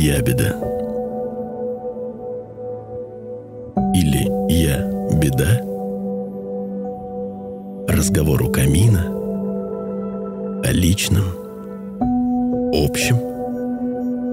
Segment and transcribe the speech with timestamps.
[0.00, 0.56] ябеда.
[3.94, 4.82] Или я
[5.18, 5.60] беда.
[7.86, 9.04] Разговор у камина
[10.64, 11.24] о личном,
[12.72, 13.18] общем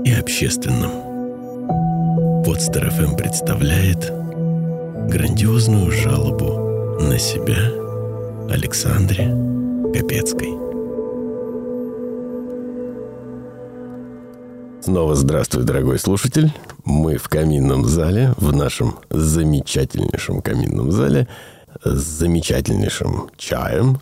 [0.06, 0.92] и общественном.
[2.46, 4.10] Подстер ФМ представляет
[5.10, 7.60] грандиозную жалобу на себя
[8.50, 9.36] Александре
[9.94, 10.67] Капецкой.
[14.88, 16.50] Снова здравствуй, дорогой слушатель.
[16.86, 21.28] Мы в каминном зале, в нашем замечательнейшем каминном зале
[21.84, 24.00] с замечательнейшим чаем.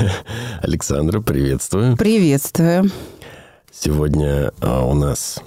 [0.60, 1.96] Александра, приветствую.
[1.96, 2.90] Приветствую.
[3.70, 5.40] Сегодня а, у нас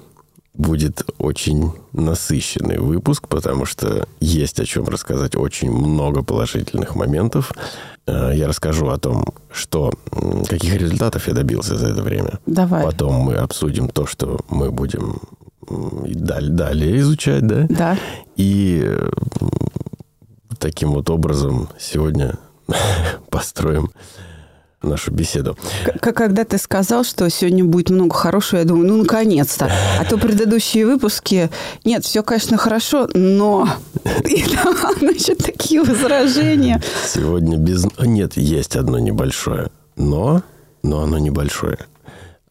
[0.54, 7.52] будет очень насыщенный выпуск, потому что есть о чем рассказать очень много положительных моментов.
[8.08, 9.92] Э, я расскажу о том, что,
[10.48, 12.40] каких результатов я добился за это время.
[12.46, 12.84] Давай.
[12.84, 15.22] Потом мы обсудим то, что мы будем
[15.70, 17.68] далее, далее изучать, да?
[17.70, 17.98] Да.
[18.38, 18.98] И
[20.58, 22.36] таким вот образом сегодня
[23.30, 23.92] построим
[24.82, 25.58] нашу беседу.
[26.02, 29.72] Как когда ты сказал, что сегодня будет много хорошего, я думаю, ну, наконец-то.
[30.00, 31.50] А то предыдущие выпуски,
[31.84, 33.68] нет, все, конечно, хорошо, но...
[34.26, 36.82] И там, значит, такие возражения.
[37.06, 37.86] Сегодня без...
[38.00, 40.44] Нет, есть одно небольшое, но...
[40.84, 41.80] Но оно небольшое.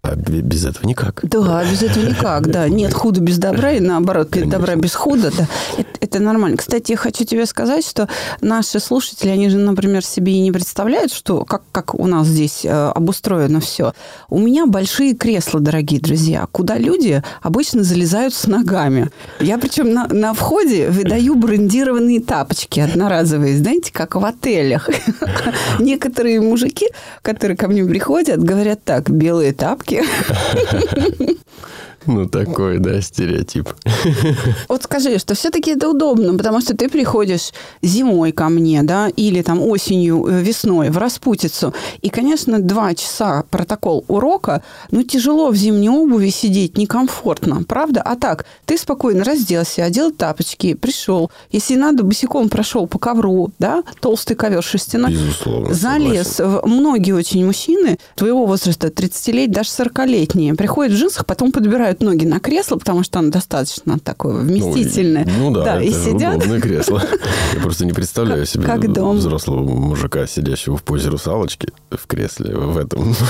[0.07, 1.21] А без этого никак.
[1.25, 2.69] Да, без этого никак, да.
[2.69, 5.49] Нет худа без добра, и наоборот, нет добра без худа, да.
[5.77, 6.57] Это, это нормально.
[6.57, 8.09] Кстати, я хочу тебе сказать, что
[8.41, 12.65] наши слушатели, они же, например, себе и не представляют, что как, как у нас здесь
[12.65, 13.95] э, обустроено все.
[14.29, 19.11] У меня большие кресла, дорогие друзья, куда люди обычно залезают с ногами.
[19.41, 24.89] Я причем на, на входе выдаю брендированные тапочки одноразовые, знаете, как в отелях.
[25.81, 26.87] Некоторые мужики,
[27.23, 31.37] которые ко мне приходят, говорят так, белые тапки, все-таки.
[32.07, 33.69] Ну, такой, да, стереотип.
[34.69, 37.53] Вот скажи, что все-таки это удобно, потому что ты приходишь
[37.83, 43.45] зимой ко мне, да, или там осенью, э, весной в распутицу, и, конечно, два часа
[43.51, 48.03] протокол урока, ну, тяжело в зимней обуви сидеть, некомфортно, правда?
[48.03, 53.83] А так, ты спокойно разделся, одел тапочки, пришел, если надо, босиком прошел по ковру, да,
[54.01, 56.29] толстый ковер шерстяной, Безусловно, залез.
[56.29, 56.71] Согласен.
[56.71, 62.01] Многие очень мужчины твоего возраста, 30 лет, даже 40-летние, приходят в джинсах, потом подбирают опускают
[62.01, 65.25] ноги на кресло, потому что оно достаточно такое вместительное.
[65.25, 66.37] Ну, ну да, да это и сидят.
[66.37, 67.03] удобное кресло.
[67.55, 69.17] Я просто не представляю себе как дом.
[69.17, 73.15] взрослого мужика, сидящего в позе русалочки в кресле в этом.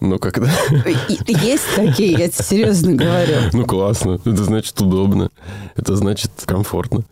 [0.00, 0.50] Ну, когда...
[1.26, 3.36] Есть такие, я тебе серьезно говорю.
[3.52, 4.20] Ну, классно.
[4.24, 5.30] Это значит удобно.
[5.76, 7.04] Это значит комфортно.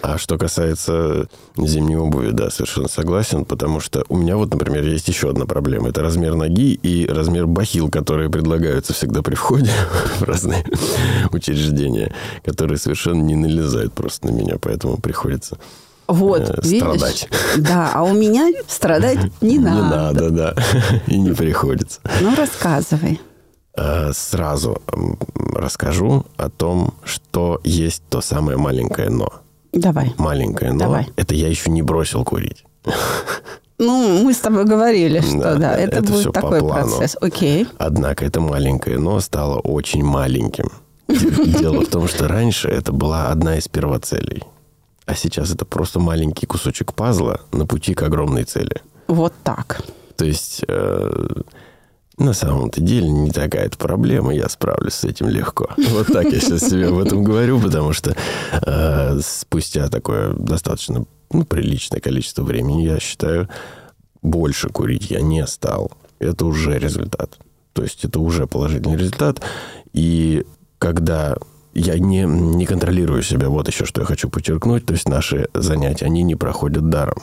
[0.00, 5.08] А что касается зимней обуви, да, совершенно согласен, потому что у меня вот, например, есть
[5.08, 5.88] еще одна проблема.
[5.88, 9.70] Это размер ноги и размер бахил, которые предлагаются всегда при входе
[10.18, 10.64] в разные
[11.32, 12.14] учреждения,
[12.44, 15.58] которые совершенно не налезают просто на меня, поэтому приходится
[16.06, 17.28] вот, э, страдать.
[17.56, 19.76] Да, а у меня страдать не надо.
[19.76, 20.54] Не надо, да.
[21.06, 22.00] И не приходится.
[22.20, 23.20] Ну, рассказывай.
[23.76, 24.80] Э, сразу
[25.54, 29.28] расскажу о том, что есть то самое маленькое «но».
[29.72, 30.14] Давай.
[30.16, 31.08] Маленькое, но Давай.
[31.16, 32.64] это я еще не бросил курить.
[33.78, 37.16] Ну, мы с тобой говорили, что да, да это, это будет такой процесс.
[37.20, 37.66] Окей.
[37.78, 40.70] Однако это маленькое но стало очень маленьким.
[41.08, 44.44] Дело в том, что раньше это была одна из первоцелей.
[45.06, 48.80] А сейчас это просто маленький кусочек пазла на пути к огромной цели.
[49.08, 49.82] Вот так.
[50.16, 51.42] То есть э,
[52.18, 55.70] на самом-то деле не такая это проблема, я справлюсь с этим легко.
[55.90, 58.16] Вот так я сейчас себе об этом говорю, потому что
[58.52, 63.48] э, спустя такое достаточно ну, приличное количество времени, я считаю,
[64.22, 65.92] больше курить я не стал.
[66.18, 67.38] Это уже результат.
[67.72, 69.42] То есть это уже положительный результат.
[69.92, 70.44] И
[70.78, 71.36] когда
[71.74, 76.06] я не, не контролирую себя, вот еще что я хочу подчеркнуть, то есть наши занятия,
[76.06, 77.18] они не проходят даром.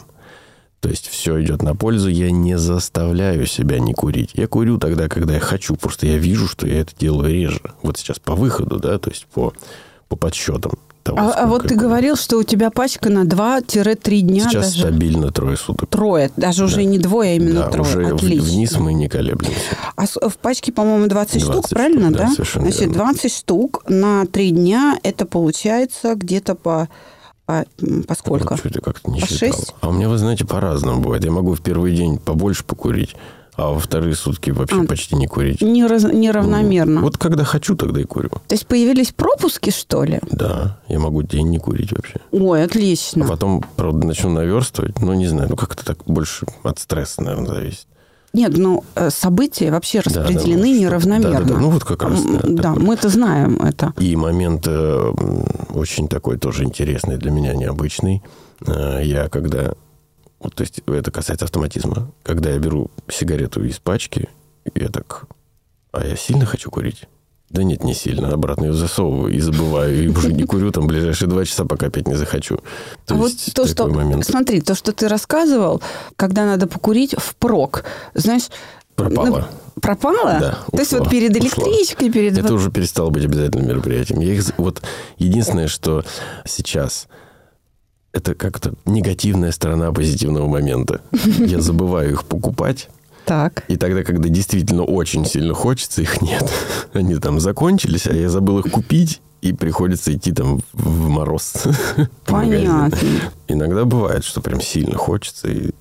[0.82, 4.32] То есть все идет на пользу, я не заставляю себя не курить.
[4.34, 7.62] Я курю тогда, когда я хочу, просто я вижу, что я это делаю реже.
[7.84, 9.54] Вот сейчас по выходу, да, то есть по,
[10.10, 10.74] по подсчетам.
[11.04, 14.44] Того, а, а вот ты говорил, что у тебя пачка на 2-3 дня.
[14.44, 14.88] Сейчас даже...
[14.88, 15.90] стабильно трое суток.
[15.90, 16.66] Трое, даже да.
[16.66, 17.98] уже не двое, а именно да, трое.
[17.98, 18.44] Уже Отлично.
[18.44, 19.78] вниз мы не колеблемся.
[19.96, 22.24] А в пачке, по-моему, 20, 20 штук, правильно, штук, да?
[22.26, 22.32] да?
[22.32, 22.96] Совершенно Значит, верно.
[22.96, 26.88] 20 штук на 3 дня, это получается где-то по
[27.52, 27.66] по,
[28.08, 28.58] по сколько?
[28.64, 29.50] Ну, что как-то не по считал.
[29.54, 29.76] 6?
[29.82, 31.26] А у меня, вы знаете, по-разному бывает.
[31.26, 33.16] Я могу в первый день побольше покурить,
[33.56, 35.62] а во вторые сутки вообще а, почти не курить.
[35.62, 36.96] Не раз, неравномерно.
[36.96, 38.30] Ну, вот когда хочу, тогда и курю.
[38.30, 40.20] То есть появились пропуски, что ли?
[40.32, 42.20] Да, я могу день не курить вообще.
[42.32, 43.26] Ой, отлично.
[43.26, 47.48] А потом, правда, начну наверстывать, но не знаю, ну как-то так больше от стресса, наверное,
[47.48, 47.88] зависит.
[48.34, 51.40] Нет, ну э, события вообще распределены да, да, неравномерно.
[51.40, 51.60] Да, да, да.
[51.60, 52.24] Ну вот как раз.
[52.24, 53.94] Да, да мы это знаем это.
[54.00, 55.14] И момент э,
[55.74, 58.24] очень такой тоже интересный для меня, необычный.
[58.66, 59.74] Э, я когда...
[60.40, 62.12] Вот, то есть это касается автоматизма.
[62.24, 64.30] Когда я беру сигарету из пачки,
[64.76, 65.26] я так...
[65.92, 67.08] А я сильно хочу курить?
[67.52, 68.30] Да нет, не сильно.
[68.30, 70.04] Обратно ее засовываю и забываю.
[70.04, 72.60] И уже не курю там ближайшие два часа, пока опять не захочу.
[73.06, 73.88] То а вот то, что...
[73.88, 74.26] Момент.
[74.26, 75.82] Смотри, то, что ты рассказывал,
[76.16, 77.84] когда надо покурить впрок.
[78.14, 78.44] Знаешь...
[78.96, 79.50] Пропало.
[79.76, 80.38] Ну, пропало?
[80.40, 80.58] Да.
[80.68, 82.22] Ушло, то есть вот перед электричкой, ушло.
[82.22, 82.38] перед...
[82.38, 84.22] Это уже перестало быть обязательным мероприятием.
[84.22, 84.46] Я их...
[84.58, 84.82] Вот
[85.18, 86.04] единственное, что
[86.46, 87.08] сейчас
[88.14, 91.02] это как-то негативная сторона позитивного момента.
[91.40, 92.90] Я забываю их покупать,
[93.26, 93.64] так.
[93.68, 96.50] И тогда, когда действительно очень сильно хочется, их нет.
[96.94, 101.54] Они там закончились, а я забыл их купить, и приходится идти там в мороз.
[102.26, 102.98] Понятно.
[103.48, 105.72] Иногда бывает, что прям сильно хочется, и,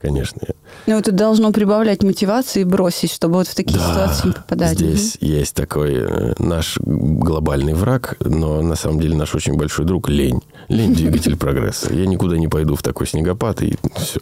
[0.00, 0.40] конечно,
[0.86, 4.78] ну, это должно прибавлять мотивации и бросить, чтобы вот в такие да, ситуации не попадать.
[4.78, 5.26] Здесь угу.
[5.26, 10.42] есть такой э, наш глобальный враг, но на самом деле наш очень большой друг лень.
[10.72, 11.92] Лень– двигатель прогресса.
[11.92, 14.20] Я никуда не пойду в такой снегопад, и все.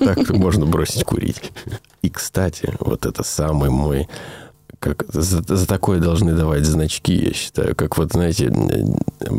[0.00, 1.52] Так можно бросить курить.
[2.02, 4.08] И, кстати, вот это самый мой
[4.78, 7.74] как за, за такое должны давать значки, я считаю.
[7.74, 8.52] Как вот, знаете,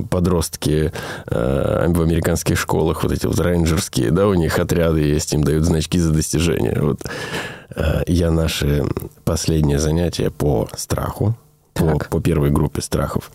[0.10, 0.92] подростки
[1.28, 5.66] э, в американских школах, вот эти вот рейнджерские, да, у них отряды есть, им дают
[5.66, 6.80] значки за достижения.
[6.82, 7.02] Вот
[7.76, 8.84] э, я наши
[9.26, 11.38] последние занятия по страху,
[11.78, 13.32] по, по первой группе страхов.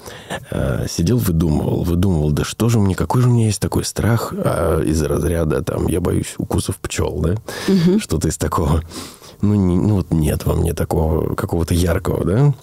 [0.51, 4.33] Э, сидел, выдумывал, выдумывал, да что же мне, какой же у меня есть такой страх
[4.37, 7.37] э, из разряда, там, я боюсь укусов пчел, да,
[7.69, 7.99] угу.
[8.01, 8.83] что-то из такого
[9.43, 12.55] ну, не, ну вот нет во мне такого какого-то яркого, да.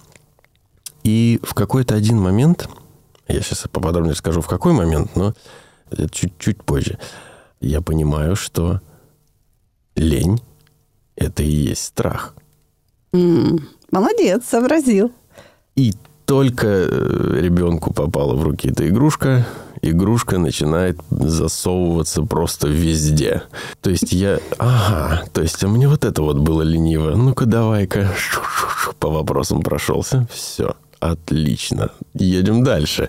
[1.04, 2.68] И в какой-то один момент,
[3.28, 5.34] я сейчас поподробнее скажу, в какой момент, но
[6.12, 6.98] чуть-чуть позже,
[7.60, 8.82] я понимаю, что
[9.96, 10.42] лень–
[11.16, 12.34] это и есть страх.
[13.12, 15.12] Молодец, сообразил.
[15.80, 15.94] И
[16.26, 19.46] только э, ребенку попала в руки эта игрушка,
[19.82, 23.44] игрушка начинает засовываться просто везде.
[23.80, 24.40] То есть я...
[24.58, 27.12] Ага, то есть а мне вот это вот было лениво.
[27.12, 28.10] Ну-ка, давай-ка
[29.00, 30.28] по вопросам прошелся.
[30.34, 30.76] Все.
[31.00, 31.92] Отлично.
[32.14, 33.08] Едем дальше.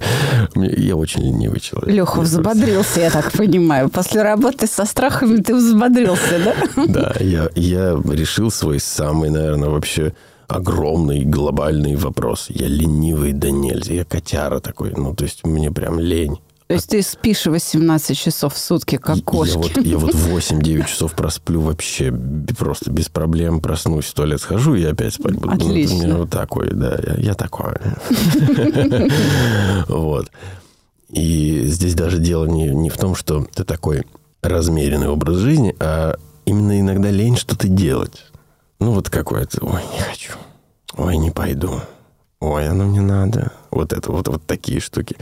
[0.55, 1.93] Я очень ленивый человек.
[1.93, 3.89] Леха взбодрился, я так понимаю.
[3.89, 6.85] После работы со страхами ты взбодрился, да?
[6.87, 10.13] Да, я, я решил свой самый, наверное, вообще
[10.51, 12.47] огромный глобальный вопрос.
[12.49, 13.95] Я ленивый да нельзя.
[13.95, 14.93] Я котяра такой.
[14.97, 16.39] Ну, то есть мне прям лень.
[16.67, 19.55] То есть ты спишь 18 часов в сутки, как кошки?
[19.55, 22.13] Я вот, я вот 8-9 часов просплю вообще
[22.57, 23.61] просто без проблем.
[23.61, 25.53] Проснусь, в туалет схожу и опять спать буду.
[25.53, 26.07] Отлично.
[26.07, 26.99] Ну, вот такой, да.
[27.05, 27.75] Я, я такой.
[29.89, 30.31] Вот.
[31.09, 34.05] И здесь даже дело не, не в том, что ты такой
[34.43, 38.30] размеренный образ жизни, а именно иногда лень что-то делать.
[38.81, 40.33] Ну, вот какое-то, ой, не хочу,
[40.97, 41.81] ой, не пойду,
[42.41, 43.53] ой, оно мне надо.
[43.71, 45.17] Вот это, вот, вот такие штуки.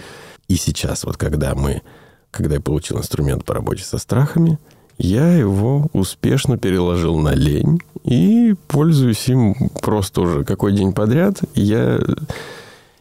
[0.47, 1.83] И сейчас, вот когда мы,
[2.31, 4.59] когда я получил инструмент по работе со страхами,
[4.97, 11.41] я его успешно переложил на лень и пользуюсь им просто уже какой день подряд.
[11.55, 12.01] Я,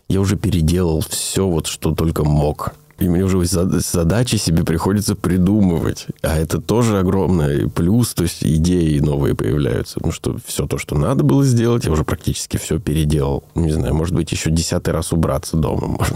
[0.10, 6.08] я уже переделал все, вот что только мог и мне уже задачи себе приходится придумывать.
[6.22, 10.00] А это тоже огромный плюс, то есть идеи новые появляются.
[10.04, 13.44] Ну, что все то, что надо было сделать, я уже практически все переделал.
[13.56, 16.16] Не знаю, может быть, еще десятый раз убраться дома, может,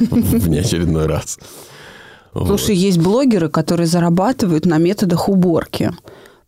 [0.00, 1.38] в неочередной раз.
[2.34, 5.92] Слушай, есть блогеры, которые зарабатывают на методах уборки.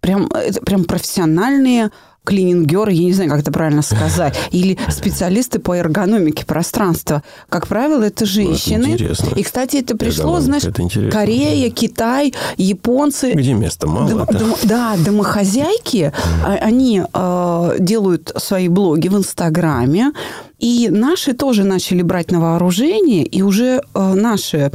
[0.01, 1.91] Прям, это прям профессиональные
[2.25, 7.23] клинингеры, я не знаю, как это правильно сказать, или специалисты по эргономике пространства.
[7.49, 8.95] Как правило, это женщины.
[8.95, 13.33] Это и, кстати, это пришло, знаешь, это Корея, Китай, японцы.
[13.33, 14.09] Где места мало.
[14.09, 14.39] Дом, да?
[14.39, 16.13] Дом, да, домохозяйки,
[16.45, 16.57] mm.
[16.61, 20.13] они э, делают свои блоги в Инстаграме,
[20.59, 24.73] и наши тоже начали брать на вооружение, и уже э, наши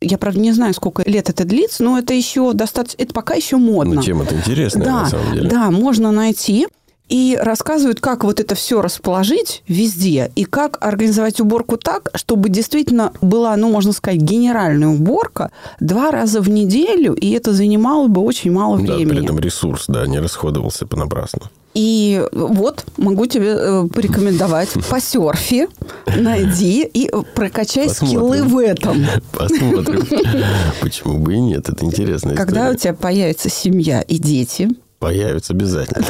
[0.00, 3.02] я, правда, не знаю, сколько лет это длится, но это еще достаточно...
[3.02, 3.94] Это пока еще модно.
[3.94, 5.48] Ну, тема это интересная, да, на самом деле.
[5.48, 6.68] Да, можно найти
[7.08, 13.12] и рассказывают, как вот это все расположить везде и как организовать уборку так, чтобы действительно
[13.20, 18.50] была, ну, можно сказать, генеральная уборка два раза в неделю, и это занимало бы очень
[18.50, 19.04] мало времени.
[19.04, 21.42] Да, при этом ресурс, да, не расходовался понапрасну.
[21.74, 25.68] И вот могу тебе э, порекомендовать по серфи,
[26.06, 28.18] найди и прокачай Посмотрим.
[28.18, 29.06] скиллы в этом.
[29.30, 30.06] Посмотрим.
[30.80, 31.68] Почему бы и нет?
[31.68, 32.34] Это интересно.
[32.34, 36.06] Когда у тебя появится семья и дети, Появится обязательно.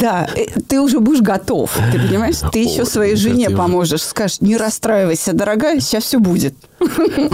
[0.00, 1.76] Да, э, ты уже будешь готов.
[1.92, 4.02] Ты понимаешь, ты еще своей жене поможешь.
[4.02, 6.54] Скажешь, не расстраивайся, дорогая, сейчас все будет.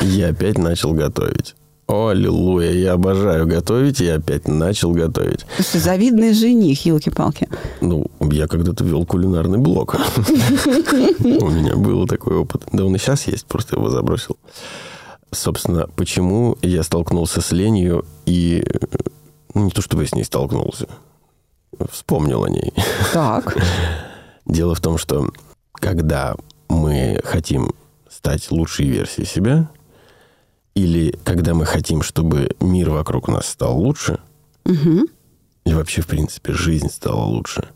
[0.03, 1.55] Я опять начал готовить.
[1.89, 5.47] О, аллилуйя, я обожаю готовить, я опять начал готовить.
[5.57, 7.49] Слушай, завидный жених, елки-палки.
[7.81, 9.95] Ну, я когда-то вел кулинарный блог.
[10.19, 12.65] У меня был такой опыт.
[12.73, 14.37] Да он и сейчас есть, просто его забросил.
[15.31, 18.63] Собственно, почему я столкнулся с ленью и...
[19.59, 20.87] Ну, не то, чтобы я с ней столкнулся.
[21.91, 22.73] Вспомнил о ней.
[23.13, 23.57] Так.
[24.47, 25.29] Дело в том, что
[25.73, 26.37] когда
[26.69, 27.73] мы хотим
[28.09, 29.69] стать лучшей версией себя,
[30.75, 34.21] или когда мы хотим, чтобы мир вокруг нас стал лучше,
[34.65, 35.09] Угу.
[35.65, 37.69] или вообще, в принципе, жизнь стала лучше,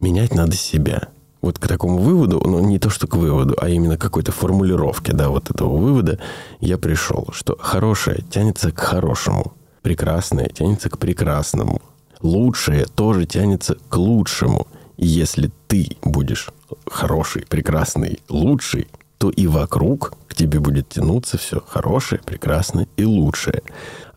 [0.00, 1.08] менять надо себя.
[1.40, 5.12] Вот к такому выводу, ну, не то, что к выводу, а именно к какой-то формулировке,
[5.14, 6.18] да, вот этого вывода
[6.60, 9.54] я пришел, что хорошее тянется к хорошему,
[9.84, 11.80] прекрасное тянется к прекрасному,
[12.22, 14.66] лучшее тоже тянется к лучшему.
[14.96, 16.48] И если ты будешь
[16.86, 18.88] хороший, прекрасный, лучший,
[19.18, 23.62] то и вокруг к тебе будет тянуться все хорошее, прекрасное и лучшее.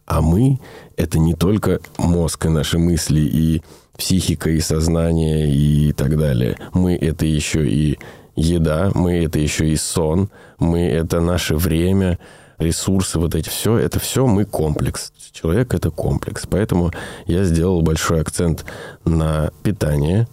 [0.05, 0.59] А мы—
[0.95, 3.61] это не только мозг и наши мысли, и
[3.97, 6.57] психика, и сознание, и так далее.
[6.73, 7.99] Мы— это еще и
[8.37, 12.19] еда, мы— это еще и сон, мы— это наше время,
[12.57, 15.11] ресурсы, вот эти все, это все мы комплекс.
[15.31, 16.45] Человек— это комплекс.
[16.49, 16.91] Поэтому
[17.25, 18.65] я сделал большой акцент
[19.05, 20.27] на питание,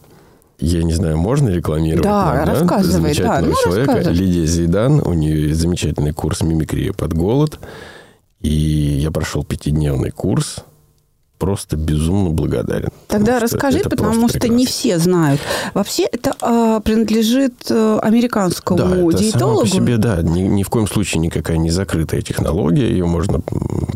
[0.58, 2.04] я не знаю, можно рекламировать?
[2.04, 3.92] Да, нам, рассказывай, да, Замечательного ну, человека.
[3.96, 4.16] рассказывай.
[4.16, 5.02] Лидия Зейдан.
[5.04, 7.58] У нее есть замечательный курс «Мимикрия под голод».
[8.40, 10.64] И я прошел пятидневный курс.
[11.44, 12.88] Просто безумно благодарен.
[13.06, 15.42] Тогда Потому что расскажи, это потому что не все знают.
[15.74, 19.60] Вообще это а, принадлежит э, американскому Да, это само диетологу.
[19.60, 22.88] по себе, да, ни, ни в коем случае никакая не закрытая технология.
[22.88, 23.42] Ее можно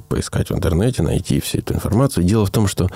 [0.09, 2.23] поискать в интернете, найти всю эту информацию.
[2.25, 2.91] Дело в том, что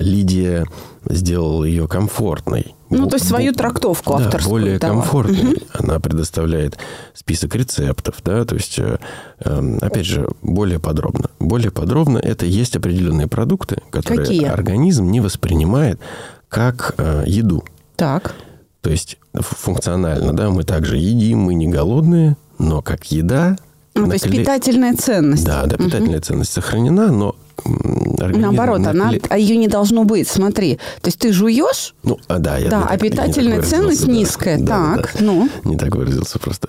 [0.00, 0.66] Лидия
[1.08, 2.74] сделала ее комфортной.
[2.90, 4.94] Ну, то есть свою трактовку да, авторскую более дала.
[4.94, 5.62] комфортной.
[5.72, 6.78] Она предоставляет
[7.14, 8.98] список рецептов, да, то есть, э,
[9.40, 11.30] э, опять же, более подробно.
[11.38, 14.44] Более подробно это есть определенные продукты, которые Какие?
[14.46, 16.00] организм не воспринимает
[16.48, 17.62] как э, еду.
[17.96, 18.34] Так.
[18.80, 23.56] То есть функционально, да, мы также едим, мы не голодные, но как еда...
[23.94, 25.44] Ну, на то есть питательная ценность.
[25.44, 27.34] Да, да, питательная ценность сохранена, но
[27.64, 30.28] организм Наоборот, на она, а ее не должно быть.
[30.28, 34.12] Смотри, то есть ты жуешь, Ну, а, да, я да, а питательная ценность да.
[34.12, 34.58] низкая.
[34.58, 34.64] Да,
[34.96, 35.24] да, так, да.
[35.24, 35.48] ну.
[35.64, 36.68] Не так выразился просто.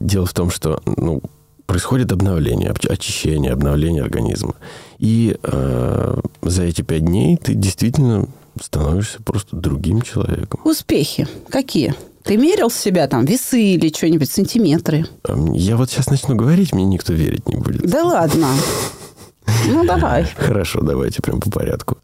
[0.00, 1.22] Дело в том, что ну,
[1.66, 4.54] происходит обновление, об- очищение, обновление организма.
[4.98, 8.26] И э, за эти пять дней ты действительно
[8.60, 10.60] становишься просто другим человеком.
[10.64, 11.94] Успехи какие?
[12.24, 15.06] Ты мерил себя там, весы или что-нибудь, сантиметры?
[15.22, 17.82] А м- Я вот сейчас начну говорить, мне никто верить не будет.
[17.82, 18.48] Да ладно.
[19.68, 20.24] Ну, давай.
[20.36, 21.98] Хорошо, давайте прям по порядку.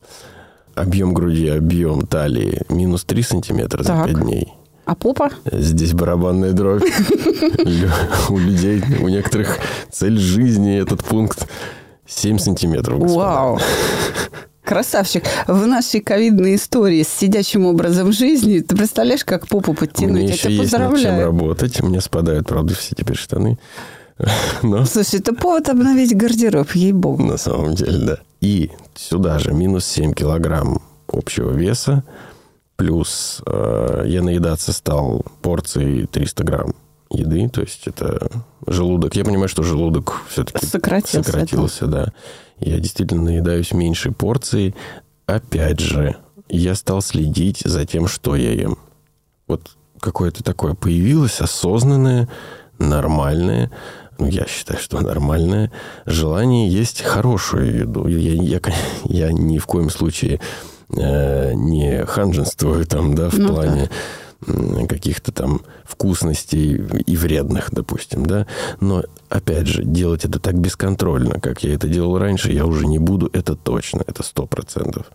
[0.74, 4.06] Объем груди, объем талии минус 3 сантиметра за Так.
[4.06, 4.52] 5 дней.
[4.84, 5.30] А попа?
[5.50, 6.82] Здесь барабанная дробь.
[7.64, 7.90] Лю-
[8.28, 9.58] У людей, у некоторых
[9.90, 11.48] цель жизни этот пункт
[12.06, 12.98] 7 сантиметров.
[13.00, 13.18] господа.
[13.24, 13.58] Вау.
[14.64, 15.24] Красавчик.
[15.46, 20.14] В нашей ковидной истории с сидячим образом жизни, ты представляешь, как попу подтянуть?
[20.16, 21.24] Мне Я еще тебя есть над чем поздравляю.
[21.26, 21.80] работать.
[21.82, 23.58] Мне спадают, правда, все теперь штаны.
[24.62, 27.22] Но Слушай, это повод обновить гардероб, ей-богу.
[27.22, 28.18] на самом деле, да.
[28.40, 32.04] И сюда же минус 7 килограмм общего веса.
[32.76, 36.74] Плюс э, я наедаться стал порцией 300 грамм
[37.10, 37.48] еды.
[37.48, 38.28] То есть это
[38.66, 39.14] желудок.
[39.16, 42.12] Я понимаю, что желудок все-таки Сократился, сократился, да.
[42.58, 44.74] Я действительно наедаюсь меньшей порцией.
[45.26, 46.16] Опять же,
[46.48, 48.78] я стал следить за тем, что я ем.
[49.46, 52.28] Вот какое-то такое появилось осознанное,
[52.78, 53.76] нормальное, ну,
[54.18, 55.70] я считаю, что нормальное
[56.06, 58.06] желание есть хорошую еду.
[58.06, 58.60] Я, я,
[59.04, 60.40] я ни в коем случае
[60.90, 63.90] э, не ханженствую там, да, в Ну плане
[64.46, 68.46] м, каких-то там вкусностей и вредных, допустим, да.
[68.80, 72.98] Но, опять же, делать это так бесконтрольно, как я это делал раньше, я уже не
[72.98, 75.06] буду, это точно, это сто процентов.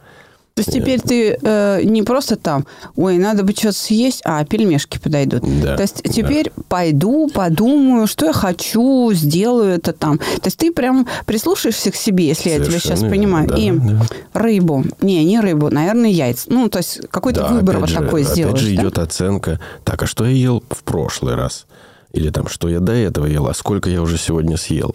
[0.54, 2.66] То есть теперь ты э, не просто там,
[2.98, 5.44] ой, надо бы что-то съесть, а пельмешки подойдут.
[5.62, 10.18] Да, То есть теперь пойду, подумаю, что я хочу, сделаю это там.
[10.18, 13.48] То есть ты прям прислушаешься к себе, если я тебя сейчас Совершенно понимаю.
[13.56, 14.00] верно, И да,
[14.34, 14.40] да.
[14.42, 14.84] рыбу.
[15.02, 16.48] Не, не рыбу, наверное, яйца.
[16.50, 18.60] Ну, то есть какой-то Да, выбор опять вот же, такой опять сделаешь.
[18.60, 18.82] же да?
[18.82, 19.60] идет оценка.
[19.86, 21.66] Так, а что я ел в прошлый раз?
[22.12, 24.94] Или там, что я до этого ел, а сколько я уже сегодня съел?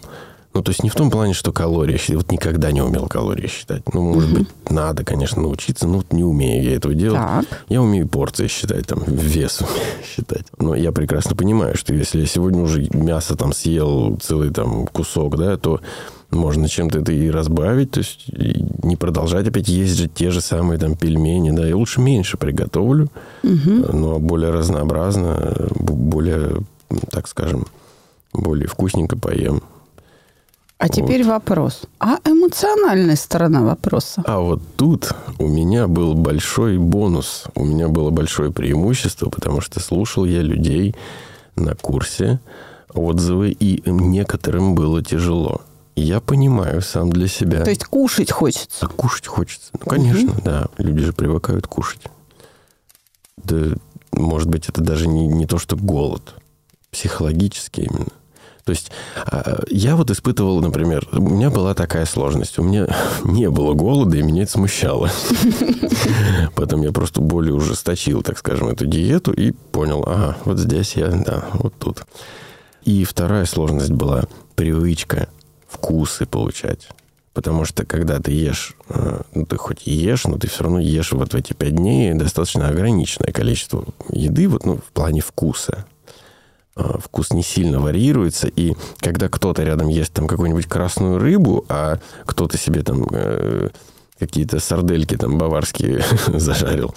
[0.57, 2.15] Ну, то есть не в том плане, что калории считать.
[2.15, 3.83] Вот никогда не умел калории считать.
[3.93, 7.19] Ну, может быть, надо, конечно, научиться, но вот не умею я этого делать.
[7.19, 7.45] Так.
[7.69, 9.77] Я умею порции считать, там, вес умею
[10.15, 10.45] считать.
[10.57, 15.37] Но я прекрасно понимаю, что если я сегодня уже мясо там съел целый там кусок,
[15.37, 15.79] да, то
[16.31, 18.25] можно чем-то это и разбавить, то есть
[18.83, 23.09] не продолжать опять есть же те же самые там пельмени, да, я лучше меньше приготовлю,
[23.93, 26.63] но более разнообразно, б- более,
[27.11, 27.67] так скажем,
[28.33, 29.61] более вкусненько поем.
[30.77, 31.31] А теперь вот.
[31.31, 31.81] вопрос.
[31.99, 34.21] А эмоциональная сторона вопроса?
[34.25, 37.45] А вот тут у меня был большой бонус.
[37.55, 40.95] У меня было большое преимущество, потому что слушал я людей
[41.55, 42.39] на курсе
[42.93, 45.61] отзывы, и некоторым было тяжело.
[45.95, 47.63] Я понимаю сам для себя.
[47.63, 48.85] То есть кушать хочется?
[48.85, 49.71] А кушать хочется.
[49.73, 50.41] Ну, конечно, угу.
[50.43, 50.67] да.
[50.77, 52.03] Люди же привыкают кушать.
[53.37, 53.75] Да,
[54.11, 56.35] может быть, это даже не, не то, что голод.
[56.91, 58.11] Психологически именно.
[58.67, 58.91] То есть
[59.25, 62.59] а, я вот испытывал, например, у меня была такая сложность.
[62.59, 62.93] У меня
[63.23, 65.09] не было голода, и меня это смущало.
[66.55, 71.07] Потом я просто более ужесточил, так скажем, эту диету и понял, ага, вот здесь я,
[71.07, 72.05] да, вот тут.
[72.83, 75.29] И вторая сложность была привычка
[75.69, 76.89] вкусы получать.
[77.31, 81.13] Потому что когда ты ешь, э, ну, ты хоть ешь, но ты все равно ешь
[81.13, 85.85] вот в эти пять дней достаточно ограниченное количество еды вот, ну, в плане вкуса.
[86.77, 91.97] А, вкус не сильно варьируется, и когда кто-то рядом ест там какую-нибудь красную рыбу, а
[92.25, 93.69] кто-то себе там э,
[94.19, 96.93] какие-то сардельки там баварские зажарил,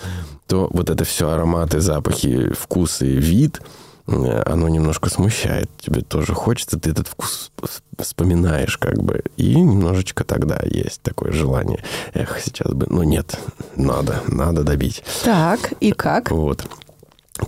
[0.46, 3.62] то вот это все ароматы, запахи, вкусы, вид,
[4.06, 5.70] э, оно немножко смущает.
[5.78, 7.50] Тебе тоже хочется, ты этот вкус
[7.98, 9.22] вспоминаешь как бы.
[9.38, 11.82] И немножечко тогда есть такое желание.
[12.12, 12.86] Эх, сейчас бы...
[12.90, 13.38] Ну нет,
[13.76, 15.02] надо, надо добить.
[15.24, 16.30] Так, и как?
[16.30, 16.66] Вот.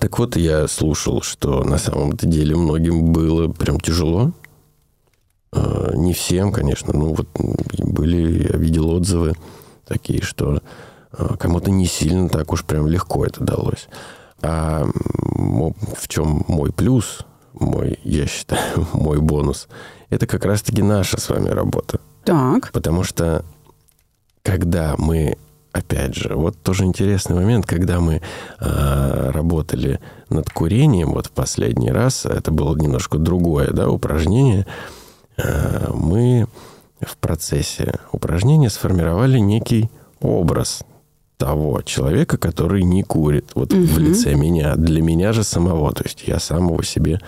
[0.01, 4.33] Так вот, я слушал, что на самом-то деле многим было прям тяжело.
[5.53, 6.93] А, не всем, конечно.
[6.93, 7.29] Ну, вот
[7.79, 9.35] были, я видел отзывы
[9.87, 10.63] такие, что
[11.13, 13.89] а, кому-то не сильно так уж прям легко это далось.
[14.41, 17.21] А в чем мой плюс,
[17.53, 19.69] мой, я считаю, мой бонус,
[20.11, 22.01] это как раз-таки наша с вами работа.
[22.25, 22.73] Так.
[22.73, 23.45] Потому что
[24.43, 25.37] когда мы
[25.73, 28.21] опять же, вот тоже интересный момент, когда мы
[28.61, 34.67] э, работали над курением, вот в последний раз, это было немножко другое, да, упражнение,
[35.37, 36.47] э, мы
[37.01, 40.83] в процессе упражнения сформировали некий образ
[41.37, 43.83] того человека, который не курит, вот угу.
[43.83, 47.21] в лице меня, для меня же самого, то есть я самого себе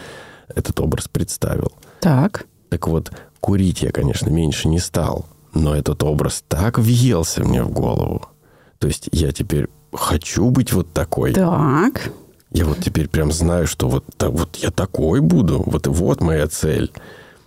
[0.55, 1.73] этот образ представил.
[2.01, 2.47] Так.
[2.69, 7.71] Так вот, курить я, конечно, меньше не стал, но этот образ так въелся мне в
[7.71, 8.27] голову,
[8.85, 11.33] то есть я теперь хочу быть вот такой.
[11.33, 12.11] Так.
[12.51, 15.63] Я вот теперь прям знаю, что вот, так, вот я такой буду.
[15.65, 16.93] Вот, вот моя цель.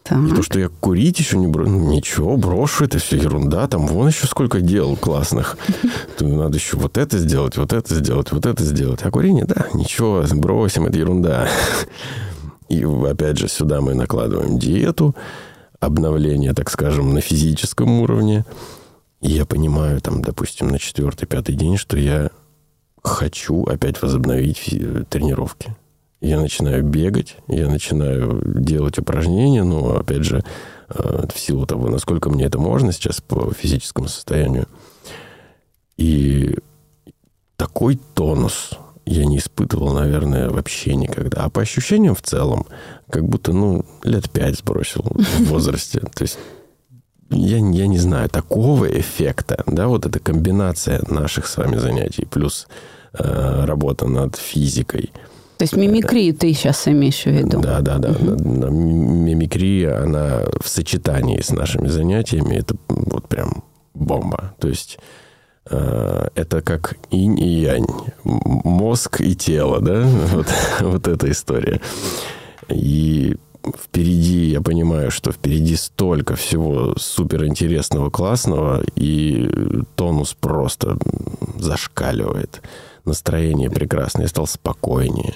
[0.01, 0.17] Так.
[0.17, 3.67] И то, что я курить еще не брошу, ну, ничего, брошу, это все ерунда.
[3.67, 5.59] Там вон еще сколько дел классных.
[6.19, 9.01] Надо еще вот это сделать, вот это сделать, вот это сделать.
[9.03, 11.47] А курение, да, ничего, бросим, это ерунда.
[12.67, 15.15] И опять же, сюда мы накладываем диету,
[15.79, 18.43] обновление, так скажем, на физическом уровне.
[19.21, 22.29] Я понимаю, там, допустим, на четвертый-пятый день, что я
[23.03, 24.65] хочу опять возобновить
[25.09, 25.75] тренировки.
[26.19, 30.43] Я начинаю бегать, я начинаю делать упражнения, но, опять же,
[30.89, 34.67] э, в силу того, насколько мне это можно сейчас по физическому состоянию.
[35.97, 36.55] И
[37.55, 38.71] такой тонус
[39.05, 41.43] я не испытывал, наверное, вообще никогда.
[41.43, 42.65] А по ощущениям в целом,
[43.09, 45.99] как будто, ну, лет пять сбросил в возрасте.
[45.99, 46.37] То есть
[47.29, 52.67] я, я не знаю, такого эффекта, да, вот эта комбинация наших с вами занятий плюс
[53.13, 55.11] э, работа над физикой.
[55.57, 57.59] То есть мимикрию ты сейчас имеешь в виду?
[57.59, 58.11] Да, да, да.
[58.11, 58.69] Угу.
[58.69, 63.63] Мимикрия, она в сочетании с нашими занятиями, это вот прям
[63.95, 64.53] бомба.
[64.59, 64.99] То есть
[65.69, 67.87] э, это как инь и янь,
[68.23, 70.47] мозг и тело, да, вот,
[70.81, 71.81] вот эта история.
[72.69, 73.37] И
[73.73, 79.49] впереди, я понимаю, что впереди столько всего суперинтересного, классного, и
[79.95, 80.97] тонус просто
[81.57, 82.61] зашкаливает.
[83.05, 85.35] Настроение прекрасное, я стал спокойнее.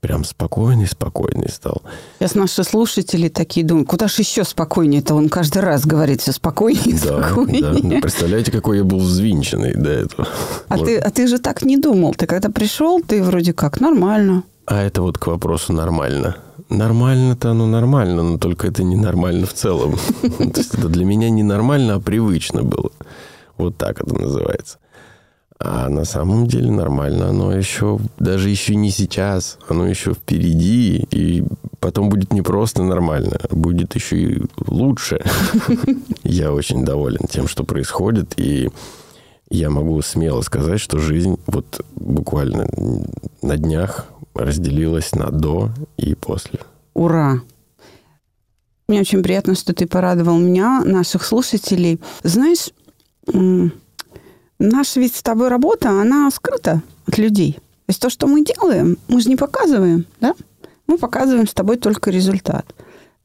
[0.00, 1.82] Прям спокойный, спокойный стал.
[2.20, 5.12] Сейчас наши слушатели такие думают, куда же еще спокойнее-то?
[5.12, 7.62] Он каждый раз говорит все спокойнее, да, спокойнее.
[7.62, 7.72] Да.
[7.82, 10.28] Ну, представляете, какой я был взвинченный до этого.
[10.68, 10.86] А, Может...
[10.86, 12.14] ты, а ты же так не думал.
[12.14, 14.44] Ты когда пришел, ты вроде как нормально.
[14.66, 16.36] А это вот к вопросу нормально.
[16.70, 19.96] Нормально-то оно нормально, но только это не нормально в целом.
[20.20, 22.90] То есть это для меня не нормально, а привычно было.
[23.56, 24.78] Вот так это называется.
[25.60, 31.42] А на самом деле нормально оно еще, даже еще не сейчас, оно еще впереди, и
[31.80, 35.20] потом будет не просто нормально, а будет еще и лучше.
[36.22, 38.70] Я очень доволен тем, что происходит, и
[39.50, 42.68] я могу смело сказать, что жизнь вот буквально
[43.42, 46.60] на днях разделилась на до и после.
[46.94, 47.40] Ура!
[48.88, 52.00] Мне очень приятно, что ты порадовал меня, наших слушателей.
[52.22, 52.70] Знаешь,
[54.58, 57.52] наша ведь с тобой работа, она скрыта от людей.
[57.52, 60.34] То есть то, что мы делаем, мы же не показываем, да?
[60.86, 62.66] Мы показываем с тобой только результат.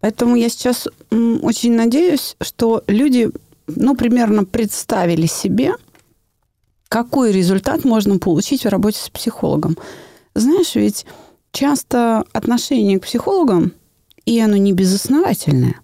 [0.02, 3.30] Поэтому я сейчас очень надеюсь, что люди,
[3.68, 5.76] ну, примерно представили себе,
[6.94, 9.80] какой результат можно получить в работе с психологом.
[10.36, 11.08] Знаешь, ведь
[11.52, 13.74] часто отношение к психологам,
[14.26, 15.82] и оно не безосновательное.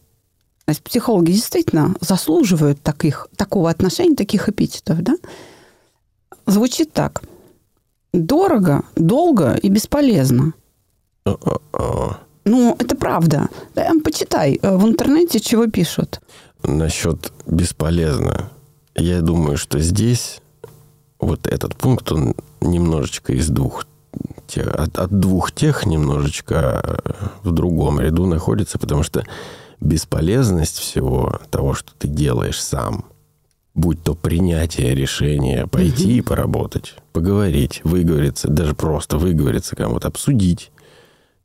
[0.66, 5.16] То есть психологи действительно заслуживают таких, такого отношения, таких эпитетов, да?
[6.46, 7.24] Звучит так.
[8.14, 10.54] Дорого, долго и бесполезно.
[12.46, 13.50] Ну, это правда.
[14.04, 16.22] Почитай э, в интернете, чего пишут.
[16.62, 18.52] Насчет бесполезно.
[18.96, 20.42] Я думаю, что здесь
[21.20, 23.86] вот этот пункт, он немножечко из двух
[24.56, 27.02] от, от двух тех немножечко
[27.44, 29.24] в другом ряду находится, потому что
[29.80, 33.06] бесполезность всего того, что ты делаешь сам,
[33.76, 40.72] будь то принятие решения пойти и поработать, поговорить, выговориться, даже просто выговориться кому-то, обсудить,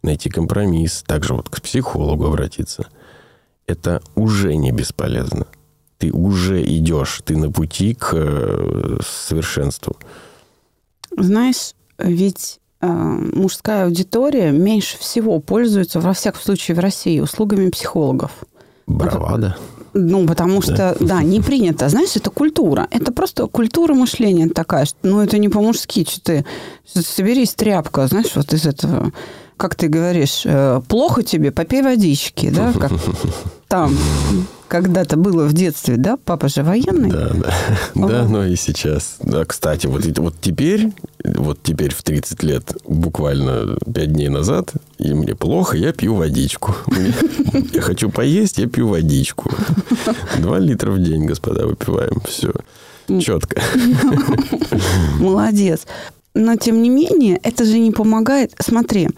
[0.02, 2.86] найти компромисс, также вот к психологу обратиться,
[3.66, 5.46] это уже не бесполезно.
[6.04, 9.96] Ты уже идешь, ты на пути к э, совершенству.
[11.16, 18.32] Знаешь, ведь э, мужская аудитория меньше всего пользуется, во всяком случае, в России услугами психологов.
[18.86, 19.56] Бравада.
[19.94, 20.96] Ну, потому что, да.
[21.00, 21.88] да, не принято.
[21.88, 22.86] Знаешь, это культура.
[22.90, 26.44] Это просто культура мышления такая, что, ну, это не по-мужски, что ты,
[26.86, 29.10] что ты соберись, тряпка, знаешь, вот из этого
[29.56, 32.90] как ты говоришь, э, плохо тебе, попей водички, да, как
[33.68, 33.96] там
[34.74, 37.08] когда-то было в детстве, да, папа же военный.
[37.08, 37.54] Да, да,
[38.08, 39.18] да, но и сейчас.
[39.20, 40.90] Да, кстати, вот, вот теперь,
[41.22, 46.74] вот теперь в 30 лет, буквально 5 дней назад, и мне плохо, я пью водичку.
[47.72, 49.48] Я хочу поесть, я пью водичку.
[50.38, 52.20] Два литра в день, господа, выпиваем.
[52.26, 52.52] Все.
[53.20, 53.62] Четко.
[55.20, 55.86] Молодец.
[56.34, 58.52] Но, тем не менее, это же не помогает.
[58.58, 59.08] Смотри,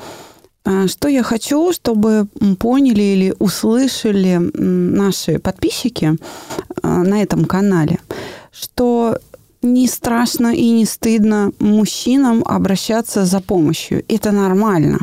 [0.87, 2.27] что я хочу, чтобы
[2.59, 6.17] поняли или услышали наши подписчики
[6.83, 7.99] а, на этом канале,
[8.53, 9.19] что
[9.63, 14.05] не страшно и не стыдно мужчинам обращаться за помощью.
[14.09, 14.99] Это нормально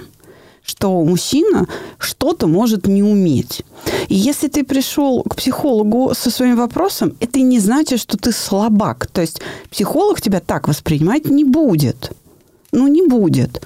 [0.65, 3.63] что мужчина что-то может не уметь.
[4.07, 9.07] И если ты пришел к психологу со своим вопросом, это не значит, что ты слабак.
[9.07, 12.11] То есть психолог тебя так воспринимать не будет.
[12.71, 13.61] Ну, не будет.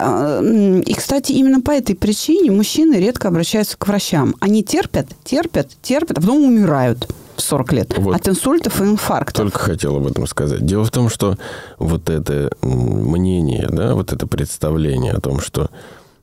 [0.00, 4.34] А, и, кстати, именно по этой причине мужчины редко обращаются к врачам.
[4.40, 8.14] Они терпят, терпят, терпят, а потом умирают в 40 лет вот.
[8.16, 9.36] от инсультов и инфарктов.
[9.44, 10.64] Только хотел об этом сказать.
[10.64, 11.36] Дело в том, что
[11.78, 15.70] вот это мнение, да, вот это представление о том, что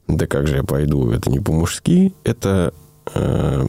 [0.07, 2.73] да как же я пойду, это не по-мужски, это...
[3.13, 3.67] Э,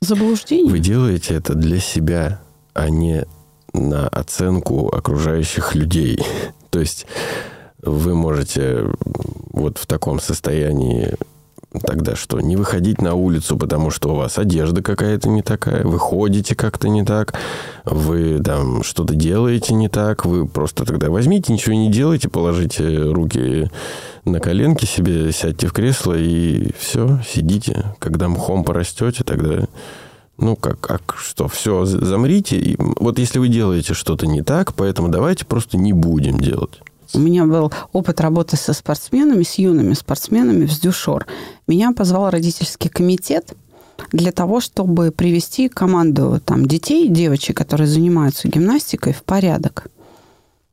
[0.00, 0.70] Заблуждение?
[0.70, 2.40] Вы делаете это для себя,
[2.74, 3.24] а не
[3.72, 6.20] на оценку окружающих людей.
[6.70, 7.06] То есть
[7.90, 8.84] вы можете
[9.52, 11.14] вот в таком состоянии
[11.84, 12.40] тогда что?
[12.40, 16.88] Не выходить на улицу, потому что у вас одежда какая-то не такая, вы ходите как-то
[16.88, 17.34] не так,
[17.84, 23.70] вы там что-то делаете не так, вы просто тогда возьмите, ничего не делайте, положите руки
[24.24, 27.94] на коленки себе, сядьте в кресло и все, сидите.
[27.98, 29.66] Когда мхом порастете, тогда
[30.38, 32.56] ну, как, как что, все, замрите.
[32.58, 36.80] И вот если вы делаете что-то не так, поэтому давайте просто не будем делать.
[37.14, 41.26] У меня был опыт работы со спортсменами, с юными спортсменами в Сдюшор.
[41.66, 43.54] Меня позвал родительский комитет
[44.12, 49.88] для того, чтобы привести команду там, детей, девочек, которые занимаются гимнастикой, в порядок.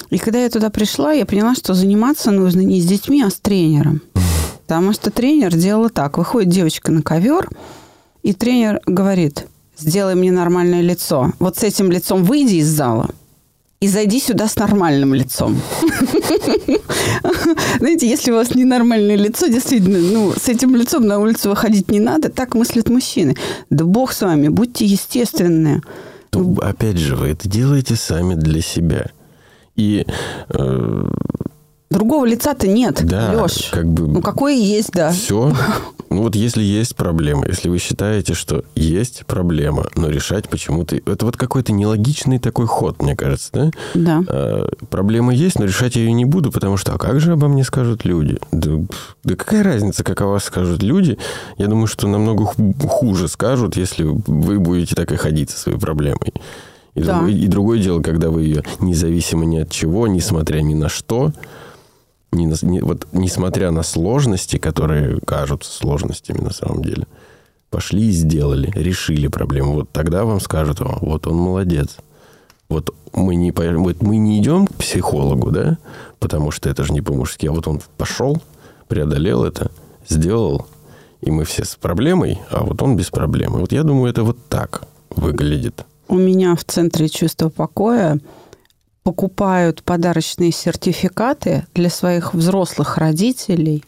[0.10, 3.36] И когда я туда пришла, я поняла, что заниматься нужно не с детьми, а с
[3.36, 4.02] тренером.
[4.68, 6.18] Потому что тренер делал так.
[6.18, 7.50] Выходит девочка на ковер,
[8.24, 11.32] и тренер говорит, сделай мне нормальное лицо.
[11.40, 13.10] Вот с этим лицом выйди из зала
[13.86, 15.62] и зайди сюда с нормальным лицом.
[17.80, 22.00] Знаете, если у вас ненормальное лицо, действительно, ну, с этим лицом на улицу выходить не
[22.00, 23.36] надо, так мыслят мужчины.
[23.70, 25.84] Да бог с вами, будьте естественные.
[26.62, 29.12] Опять же, вы это делаете сами для себя.
[29.76, 30.08] И
[30.50, 31.10] э,
[31.92, 33.70] Другого лица-то нет, да, Леш.
[33.72, 35.12] Как бы ну, какое есть, да.
[35.12, 35.54] Все.
[36.10, 40.96] Ну, вот если есть проблема, если вы считаете, что есть проблема, но решать почему-то...
[40.96, 43.72] Это вот какой-то нелогичный такой ход, мне кажется, да?
[43.94, 44.24] Да.
[44.28, 47.48] А, проблема есть, но решать я ее не буду, потому что, а как же обо
[47.48, 48.40] мне скажут люди?
[48.52, 48.72] Да,
[49.24, 51.18] да какая разница, как о вас скажут люди?
[51.58, 52.46] Я думаю, что намного
[52.88, 56.34] хуже скажут, если вы будете так и ходить со своей проблемой.
[56.94, 57.20] И, да.
[57.20, 61.34] другое, и другое дело, когда вы ее независимо ни от чего, несмотря ни на что,
[62.36, 67.08] не, не, вот, несмотря на сложности, которые кажутся сложностями на самом деле,
[67.70, 69.74] пошли и сделали, решили проблему.
[69.74, 71.98] Вот тогда вам скажут, О, вот он молодец.
[72.70, 75.78] Вот мы не, вот мы не идем к психологу, да,
[76.20, 78.42] потому что это же не по-мужски, а вот он пошел,
[78.88, 79.72] преодолел это,
[80.08, 80.68] сделал,
[81.22, 83.60] и мы все с проблемой, а вот он без проблемы.
[83.60, 85.86] Вот я думаю, это вот так выглядит.
[86.08, 88.20] У меня в Центре чувства покоя
[89.06, 93.84] покупают подарочные сертификаты для своих взрослых родителей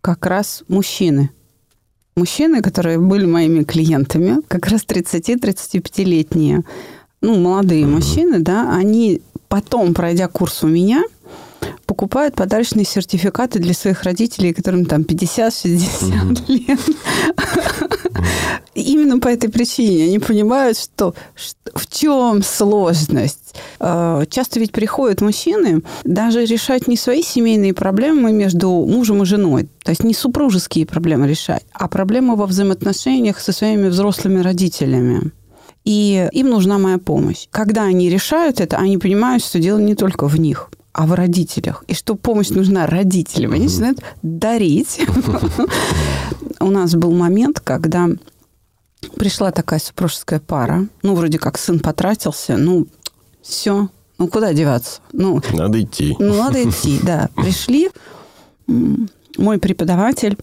[0.00, 1.30] как раз мужчины.
[2.14, 6.62] Мужчины, которые были моими клиентами, как раз 30-35-летние,
[7.20, 7.88] ну, молодые mm-hmm.
[7.88, 11.02] мужчины, да, они потом, пройдя курс у меня,
[11.86, 16.46] покупают подарочные сертификаты для своих родителей, которым там 50-60 mm-hmm.
[16.48, 16.80] лет.
[18.74, 23.54] Именно по этой причине они понимают, что, что в чем сложность.
[23.78, 29.68] А, часто ведь приходят мужчины даже решать не свои семейные проблемы между мужем и женой,
[29.84, 35.32] то есть не супружеские проблемы решать, а проблемы во взаимоотношениях со своими взрослыми родителями
[35.84, 37.48] и им нужна моя помощь.
[37.50, 41.84] Когда они решают это, они понимают, что дело не только в них, а в родителях.
[41.88, 43.52] И что помощь нужна родителям.
[43.52, 45.00] Они начинают дарить.
[46.60, 48.08] У нас был момент, когда
[49.16, 50.86] пришла такая супружеская пара.
[51.02, 52.56] Ну, вроде как сын потратился.
[52.56, 52.86] Ну,
[53.42, 53.88] все.
[54.18, 55.00] Ну, куда деваться?
[55.12, 56.14] Ну, надо идти.
[56.18, 57.30] Ну, надо идти, да.
[57.36, 57.90] Пришли.
[58.66, 60.36] Мой преподаватель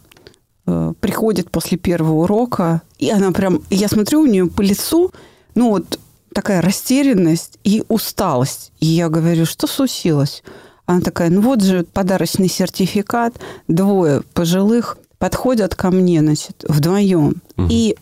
[0.65, 3.61] э, приходит после первого урока, и она прям...
[3.69, 5.11] Я смотрю у нее по лицу,
[5.55, 5.99] ну, вот
[6.33, 8.71] такая растерянность и усталость.
[8.79, 10.43] И я говорю, что случилось?
[10.85, 13.35] Она такая, ну вот же подарочный сертификат,
[13.67, 17.41] двое пожилых подходят ко мне, значит, вдвоем.
[17.57, 17.67] Угу.
[17.69, 17.95] И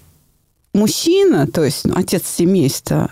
[0.73, 3.11] мужчина, то есть ну, отец семейства,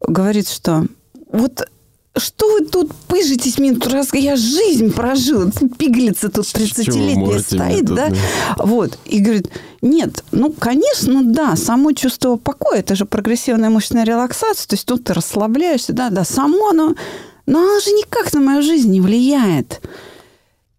[0.00, 0.84] говорит, что
[1.32, 1.68] вот
[2.16, 4.08] что вы тут пыжитесь минуту раз?
[4.12, 5.50] Я жизнь прожил.
[5.78, 8.12] Пиглица тут 30-летняя стоит, да?
[8.56, 8.98] Вот.
[9.04, 9.50] И говорит,
[9.82, 15.04] нет, ну, конечно, да, само чувство покоя, это же прогрессивная мышечная релаксация, то есть тут
[15.04, 16.94] ты расслабляешься, да, да, само оно,
[17.46, 19.80] но оно же никак на мою жизнь не влияет.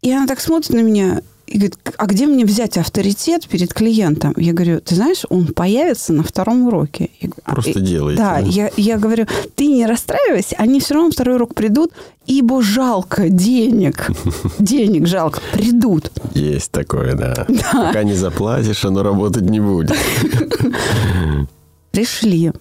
[0.01, 4.33] И она так смотрит на меня, и говорит, а где мне взять авторитет перед клиентом?
[4.37, 7.09] Я говорю, ты знаешь, он появится на втором уроке.
[7.19, 8.21] Я, Просто делайте.
[8.21, 11.91] Да, я, я говорю, ты не расстраивайся, они все равно второй урок придут,
[12.27, 14.11] ибо жалко денег.
[14.59, 16.11] Денег жалко, придут.
[16.35, 17.33] Есть такое, да.
[17.47, 17.87] да.
[17.87, 19.97] Пока не заплатишь, оно работать не будет.
[21.91, 22.51] Пришли.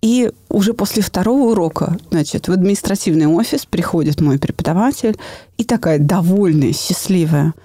[0.00, 5.16] И уже после второго урока, значит, в административный офис приходит мой преподаватель
[5.56, 7.52] и такая довольная, счастливая–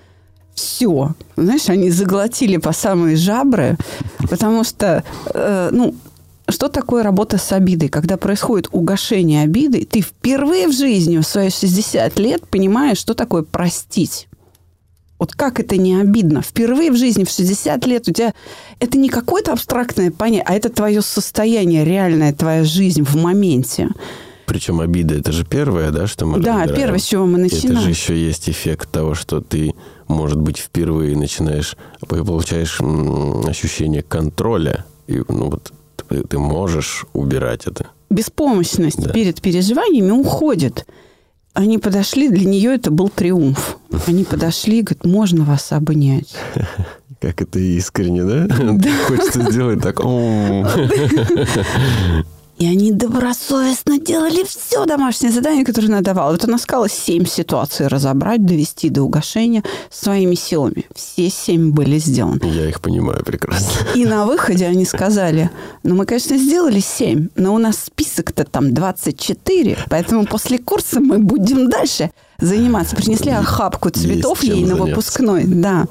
[0.61, 1.13] все.
[1.35, 3.77] Знаешь, они заглотили по самые жабры,
[4.29, 5.95] потому что, э, ну,
[6.49, 7.89] что такое работа с обидой?
[7.89, 13.43] Когда происходит угошение обиды, ты впервые в жизни в свои 60 лет понимаешь, что такое
[13.43, 14.27] простить.
[15.17, 16.41] Вот как это не обидно?
[16.41, 18.33] Впервые в жизни, в 60 лет у тебя
[18.79, 23.89] это не какое-то абстрактное понятие, а это твое состояние, реальная твоя жизнь в моменте.
[24.47, 26.75] Причем обида это же первое, да, что мы Да, разбираем.
[26.75, 27.77] первое, с чего мы начинаем.
[27.77, 29.73] Это же еще есть эффект того, что ты,
[30.11, 31.75] может быть, впервые начинаешь,
[32.07, 32.79] получаешь
[33.47, 34.85] ощущение контроля.
[35.07, 37.87] И, ну, вот ты, ты можешь убирать это.
[38.09, 39.11] Беспомощность да.
[39.11, 40.85] перед переживаниями уходит.
[41.53, 43.77] Они подошли, для нее это был триумф.
[44.07, 46.33] Они подошли и говорят, можно вас обнять.
[47.19, 48.47] Как это искренне, да?
[48.47, 48.91] да.
[49.07, 49.99] Хочется сделать так.
[52.61, 56.33] И они добросовестно делали все домашнее задание, которое она давала.
[56.33, 60.85] Вот она сказала семь ситуаций разобрать, довести до угошения своими силами.
[60.93, 62.39] Все семь были сделаны.
[62.45, 63.87] Я их понимаю прекрасно.
[63.95, 65.49] И на выходе они сказали,
[65.81, 71.17] ну, мы, конечно, сделали семь, но у нас список-то там 24, поэтому после курса мы
[71.17, 72.95] будем дальше заниматься.
[72.95, 75.45] Принесли охапку цветов ей на выпускной.
[75.45, 75.87] Да,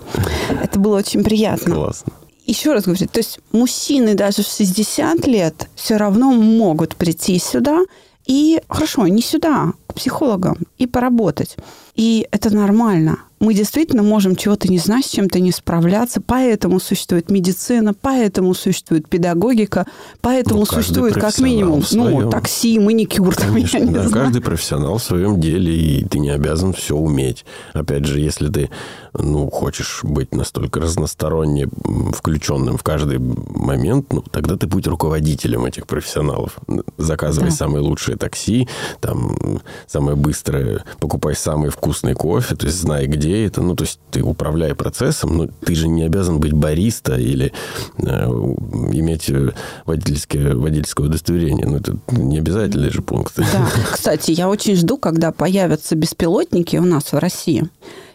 [0.62, 1.74] это было очень приятно.
[1.74, 2.12] Классно
[2.46, 7.83] еще раз говорю, то есть мужчины даже в 60 лет все равно могут прийти сюда
[8.26, 11.57] и, хорошо, не сюда, к психологам и поработать.
[11.94, 17.31] И это нормально мы действительно можем чего-то не знать, с чем-то не справляться, поэтому существует
[17.31, 19.87] медицина, поэтому существует педагогика,
[20.20, 23.35] поэтому ну, существует как минимум ну, такси, маникюр.
[23.35, 24.26] Конечно, там, да, знаю.
[24.26, 27.46] каждый профессионал в своем деле, и ты не обязан все уметь.
[27.72, 28.70] Опять же, если ты
[29.14, 31.66] ну, хочешь быть настолько разносторонне
[32.12, 36.59] включенным в каждый момент, ну, тогда ты будь руководителем этих профессионалов.
[36.98, 37.57] Заказывай да.
[37.57, 38.68] самые лучшие такси,
[39.00, 43.62] там, самое быстрое, покупай самый вкусный кофе, то есть знай, где где это.
[43.62, 47.52] Ну, то есть ты управляя процессом, но ты же не обязан быть бариста или
[47.98, 49.52] э, иметь э,
[49.86, 51.66] водительское, водительское удостоверение.
[51.66, 53.34] Ну, это не обязательный же пункт.
[53.36, 53.68] Да.
[53.92, 57.68] Кстати, я очень жду, когда появятся беспилотники у нас в России.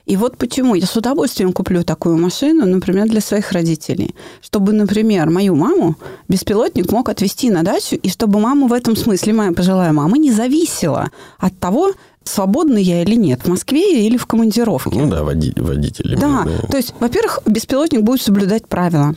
[0.06, 4.16] И вот почему я с удовольствием куплю такую машину, например, для своих родителей.
[4.42, 5.96] Чтобы, например, мою маму
[6.28, 10.32] беспилотник мог отвезти на дачу, и чтобы мама в этом смысле, моя пожилая мама, не
[10.32, 14.92] зависела от того, свободна я или нет, в Москве или в командировке.
[14.94, 16.18] Ну да, води, водитель.
[16.20, 19.16] Да, да, то есть, во-первых, беспилотник будет соблюдать правила.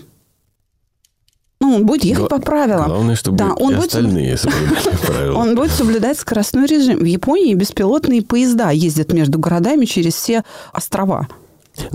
[1.61, 2.87] Ну, он будет ехать Гла- по правилам.
[2.89, 5.35] Главное, чтобы Да, он и будет остальные соблюдали правила.
[5.39, 6.99] Он будет соблюдать скоростной режим.
[7.01, 11.27] В Японии беспилотные поезда ездят между городами через все острова.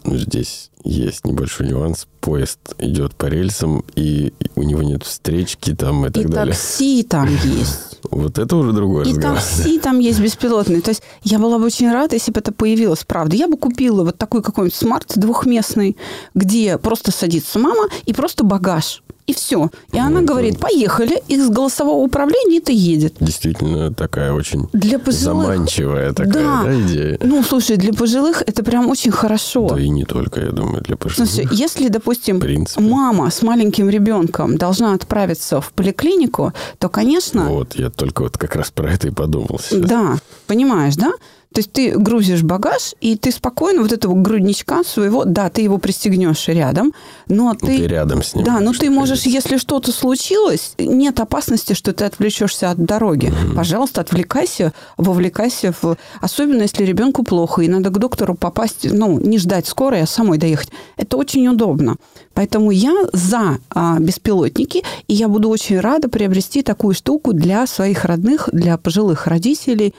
[0.05, 2.07] Ну, здесь есть небольшой нюанс.
[2.21, 6.53] Поезд идет по рельсам, и у него нет встречки там и так и далее.
[6.53, 7.79] такси там есть.
[8.11, 9.37] Вот это уже другой И разговор.
[9.37, 10.81] такси там есть беспилотные.
[10.81, 13.37] То есть я была бы очень рада, если бы это появилось, правда.
[13.37, 15.95] Я бы купила вот такой какой-нибудь смарт двухместный,
[16.35, 19.01] где просто садится мама и просто багаж.
[19.25, 19.69] И все.
[19.93, 23.15] И она Ну, говорит, поехали, и с голосового управления это едет.
[23.21, 25.23] Действительно такая очень Для пожилых.
[25.47, 26.63] заманчивая такая Да.
[26.63, 27.17] да, идея.
[27.23, 29.69] Ну, слушай, для пожилых это прям очень хорошо.
[29.69, 31.29] Да и не только, я думаю, для пожилых.
[31.29, 32.41] Слушай, если, допустим,
[32.77, 38.55] мама с маленьким ребенком должна отправиться в поликлинику, то, конечно, Вот, я только вот как
[38.57, 39.89] раз про это и подумал сейчас.
[39.89, 41.13] да, понимаешь, да?
[41.53, 45.77] То есть ты грузишь багаж, и ты спокойно вот этого грудничка своего, да, ты его
[45.77, 46.93] пристегнешь рядом,
[47.27, 47.77] но Ну, ты...
[47.77, 48.43] Ты рядом с ним.
[48.43, 49.29] Да, но ты можешь, говорится.
[49.29, 53.31] если что-то случилось, нет опасности, что ты отвлечешься от дороги.
[53.55, 55.95] Пожалуйста, отвлекайся, вовлекайся в...
[56.21, 60.37] Особенно, если ребенку плохо, и надо к доктору попасть, ну, не ждать скорой, а самой
[60.37, 60.69] доехать.
[60.97, 61.97] Это очень удобно.
[62.33, 68.05] Поэтому я за а, беспилотники, и я буду очень рада приобрести такую штуку для своих
[68.05, 69.93] родных, для пожилых родителей.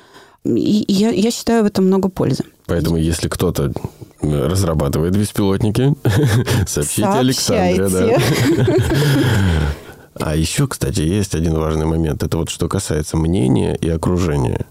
[0.44, 2.44] И я, я считаю в этом много пользы.
[2.66, 3.72] Поэтому, если кто-то
[4.20, 5.94] разрабатывает беспилотники,
[6.66, 7.88] сообщите Александре.
[7.88, 8.18] Да.
[10.16, 12.22] А еще, кстати, есть один важный момент.
[12.22, 14.64] Это вот что касается мнения и окружения.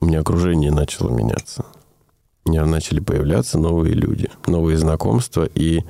[0.00, 1.66] У меня окружение начало меняться.
[2.46, 5.82] У меня начали появляться новые люди, новые знакомства и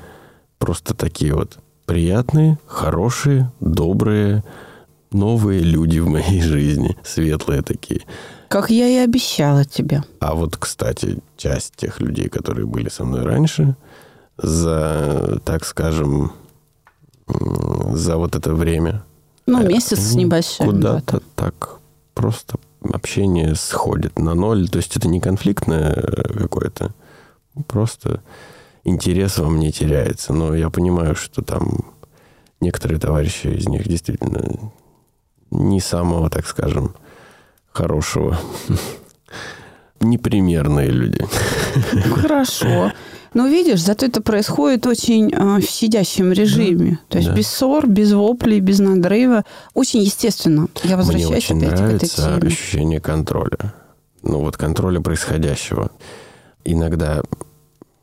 [0.58, 4.42] просто такие вот приятные, хорошие, добрые,
[5.12, 8.02] новые люди в моей жизни, светлые такие.
[8.50, 10.02] Как я и обещала тебе.
[10.18, 13.76] А вот, кстати, часть тех людей, которые были со мной раньше,
[14.36, 16.32] за, так скажем,
[17.28, 19.04] за вот это время...
[19.46, 20.66] Ну, э, месяц с небольшим.
[20.66, 21.78] Куда-то так
[22.12, 24.68] просто общение сходит на ноль.
[24.68, 26.92] То есть это не конфликтное э, какое-то,
[27.68, 28.20] просто
[28.82, 30.32] интерес во мне теряется.
[30.32, 31.92] Но я понимаю, что там
[32.60, 34.72] некоторые товарищи из них действительно
[35.52, 36.96] не самого, так скажем,
[37.72, 38.38] хорошего.
[40.00, 41.24] Непримерные люди.
[42.14, 42.92] Хорошо.
[43.32, 46.98] Но видишь, зато это происходит очень э, в сидящем режиме.
[47.08, 47.36] То есть да.
[47.36, 49.44] без ссор, без воплей, без надрыва.
[49.74, 50.68] Очень естественно.
[50.82, 52.46] Я Мне возвращаюсь очень опять к этой нравится теме.
[52.48, 53.74] ощущение контроля.
[54.22, 55.92] Ну, вот контроля происходящего.
[56.64, 57.22] Иногда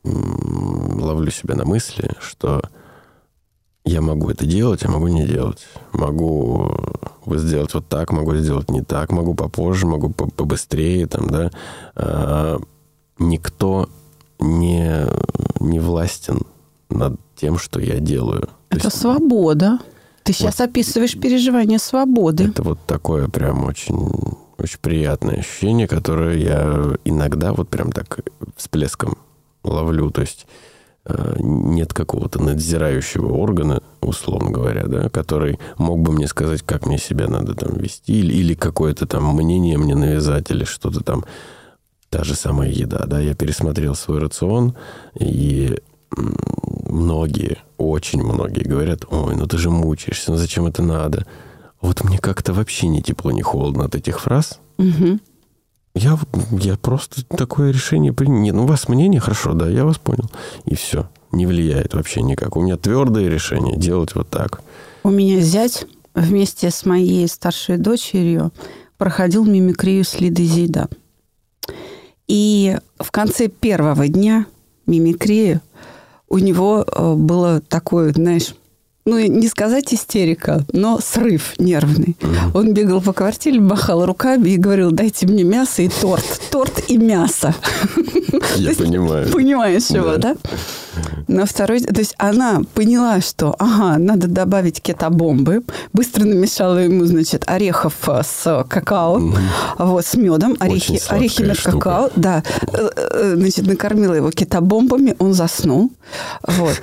[0.04, 2.62] ловлю себя на мысли, что
[3.88, 5.66] я могу это делать, а могу не делать.
[5.94, 6.72] Могу
[7.26, 11.52] вот сделать вот так, могу сделать не так, могу попозже, могу по- побыстрее, там, да.
[11.96, 12.60] А,
[13.20, 13.90] никто
[14.40, 15.06] не,
[15.60, 16.42] не властен
[16.90, 18.42] над тем, что я делаю.
[18.70, 19.80] То Это есть свобода.
[20.24, 22.44] Ты сейчас описываешь переживание свободы.
[22.50, 24.12] это вот такое прям очень,
[24.58, 28.20] очень приятное ощущение, которое я иногда вот прям так
[28.58, 29.18] всплеском
[29.64, 30.12] ловлю.
[30.12, 30.48] То есть э,
[31.40, 37.28] нет какого-то надзирающего органа, условно говоря, да, который мог бы мне сказать, как мне себя
[37.28, 41.26] надо там вести, или, или какое-то там мнение мне навязать, или что-то там.
[42.10, 44.76] Та же самая еда, да, я пересмотрел свой рацион,
[45.20, 45.78] и
[46.90, 51.26] многие, очень многие говорят, ой, ну ты же мучаешься, ну зачем это надо?
[51.82, 54.60] Вот мне как-то вообще ни тепло, ни холодно от этих фраз.
[54.78, 55.20] Мгм.
[55.98, 56.18] Я,
[56.52, 58.38] я просто такое решение принял.
[58.38, 60.30] Нет, ну у вас мнение, хорошо, да, я вас понял.
[60.66, 61.10] И все.
[61.32, 62.56] Не влияет вообще никак.
[62.56, 64.62] У меня твердое решение делать вот так.
[65.04, 68.52] У меня зять вместе с моей старшей дочерью
[68.98, 70.88] проходил мимикрию с Лидой Зейда.
[72.28, 74.46] И в конце первого дня
[74.86, 75.62] мимикрии
[76.30, 78.54] у него э, было такое, знаешь,
[79.08, 82.18] ну, не сказать истерика, но срыв нервный.
[82.54, 86.42] Он бегал по квартире, махал руками и говорил, дайте мне мясо и торт.
[86.52, 87.56] Торт и мясо.
[88.58, 89.32] Я понимаю.
[89.32, 90.36] Понимаешь его, Да.
[91.28, 91.82] На второй...
[91.82, 95.64] То есть она поняла, что, ага, надо добавить кетобомбы.
[95.94, 99.22] Быстро намешала ему, значит, орехов э, с какао,
[99.78, 100.56] вот, с медом.
[100.60, 101.78] Орехи, орехи мед, штука.
[101.78, 102.10] какао.
[102.16, 102.44] Да.
[102.74, 105.92] Э, э, Значит, накормила его кетобомбами, он заснул.
[106.44, 106.82] Вот.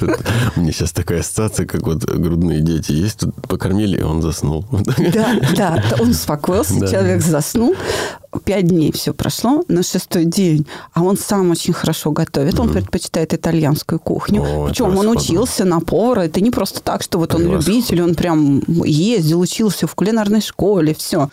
[0.56, 4.64] Мне сейчас такая ассоциация, как вот грудные дети есть, тут покормили, и он заснул.
[5.12, 7.74] Да, да, он успокоился, человек заснул,
[8.40, 13.34] пять дней все прошло, на шестой день, а он сам очень хорошо готовит, он предпочитает
[13.34, 14.42] итальянскую кухню.
[14.42, 18.14] О, Причем он учился на повара, это не просто так, что вот он любитель, он
[18.14, 21.28] прям ездил, учился в кулинарной школе, все.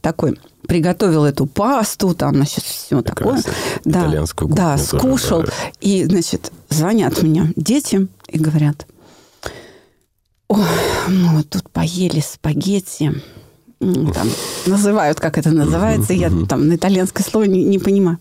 [0.00, 3.42] Такой приготовил эту пасту, там, значит, все такое.
[3.42, 3.52] Прекрасно.
[3.84, 5.44] Итальянскую кухню Да, скушал.
[5.80, 8.86] И, значит, звонят мне дети и говорят,
[10.50, 10.66] Ой,
[11.06, 13.12] мы вот тут поели спагетти.
[13.80, 14.28] Там,
[14.66, 16.12] называют, как это называется.
[16.12, 18.18] Я там на итальянское слово не, не понимаю.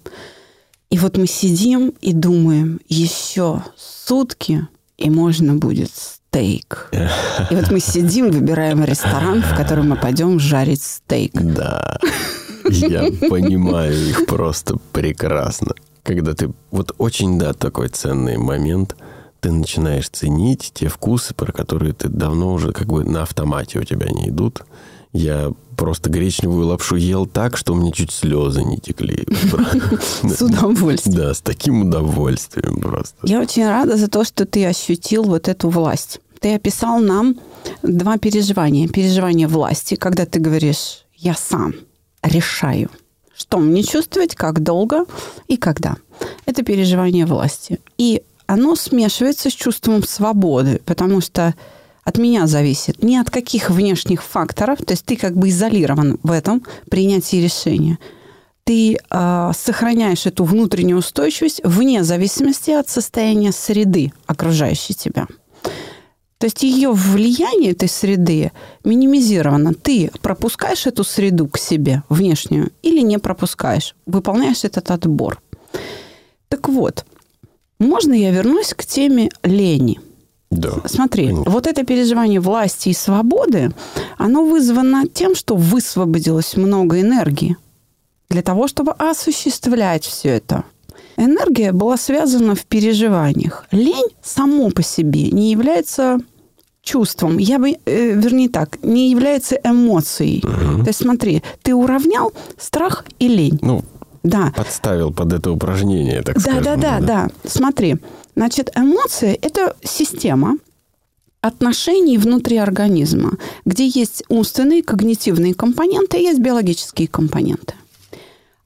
[0.90, 6.90] И вот мы сидим и думаем, еще сутки, и можно будет стейк.
[7.52, 11.34] И вот мы сидим, выбираем ресторан, в который мы пойдем жарить стейк.
[11.34, 12.00] Да.
[12.70, 15.74] Я понимаю их просто прекрасно.
[16.04, 16.52] Когда ты...
[16.72, 18.96] Вот очень, да, такой ценный момент.
[19.42, 23.84] Ты начинаешь ценить те вкусы, про которые ты давно уже как бы на автомате у
[23.84, 24.64] тебя не идут.
[25.12, 29.26] Я просто гречневую лапшу ел так, что у меня чуть слезы не текли.
[30.24, 31.18] С удовольствием.
[31.18, 33.16] Да, с таким удовольствием просто.
[33.24, 36.20] Я очень рада за то, что ты ощутил вот эту власть.
[36.40, 37.38] Ты описал нам
[37.82, 38.88] два переживания.
[38.88, 41.74] Переживание власти, когда ты говоришь «я сам
[42.22, 42.90] решаю,
[43.36, 45.06] что мне чувствовать, как долго
[45.48, 45.98] и когда».
[46.46, 47.80] Это переживание власти.
[47.98, 51.56] И оно смешивается с чувством свободы, потому что
[52.04, 56.32] от меня зависит ни от каких внешних факторов, то есть ты как бы изолирован в
[56.32, 58.00] этом принятии решения.
[58.64, 65.28] Ты э, сохраняешь эту внутреннюю устойчивость вне зависимости от состояния среды, окружающей тебя.
[66.40, 68.54] То есть ее влияние этой среды
[68.86, 69.74] минимизировано.
[69.74, 75.42] Ты пропускаешь эту среду к себе, внешнюю, или не пропускаешь, выполняешь этот отбор.
[76.48, 77.06] Так вот,
[77.78, 80.00] можно я вернусь к теме лени?
[80.52, 80.72] Да.
[80.86, 81.52] Смотри, конечно.
[81.52, 83.72] вот это переживание власти и свободы,
[84.18, 87.56] оно вызвано тем, что высвободилось много энергии
[88.30, 90.64] для того, чтобы осуществлять все это.
[91.18, 93.66] Энергия была связана в переживаниях.
[93.72, 96.20] Лень само по себе не является
[96.82, 100.42] чувством, я бы, э, вернее так, не является эмоцией.
[100.42, 103.60] То есть смотри, ты уравнял страх и лень.
[103.62, 103.84] Ну,
[104.24, 104.52] Да.
[104.56, 106.64] подставил под это упражнение, так Да, скажем.
[106.64, 107.28] да, да, да.
[107.44, 107.98] Смотри,
[108.40, 110.56] значит, эмоции– это система
[111.42, 117.74] отношений внутри организма, где есть умственные, когнитивные компоненты, и есть биологические компоненты.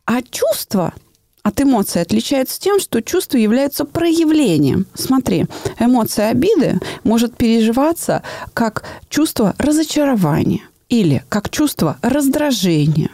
[0.05, 0.93] А чувства
[1.41, 4.85] от эмоций отличаются тем, что чувство является проявлением.
[4.93, 5.47] Смотри,
[5.79, 8.21] эмоция обиды может переживаться
[8.53, 13.09] как чувство разочарования или как чувство раздражения.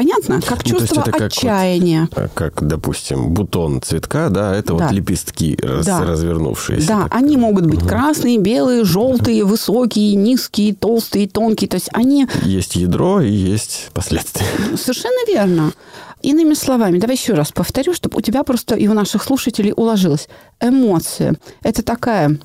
[0.00, 0.40] Понятно?
[0.40, 2.08] Как Ну, чувство это как вот- отчаяния.
[2.16, 4.84] А Как, допустим, бутон цветка, да, это Да.
[4.86, 6.00] вот лепестки раз- Да.
[6.06, 6.88] развернувшиеся.
[6.88, 7.14] Да, так.
[7.14, 11.68] они могут быть красные, белые, желтые, высокие, низкие, толстые, тонкие.
[11.68, 14.46] То есть они Есть ядро и есть последствия.
[14.78, 15.72] совершенно верно.
[16.22, 20.28] Иными словами, давай еще раз повторю, чтобы у тебя просто и у наших слушателей уложилось.
[20.62, 22.38] Эмоции– это такая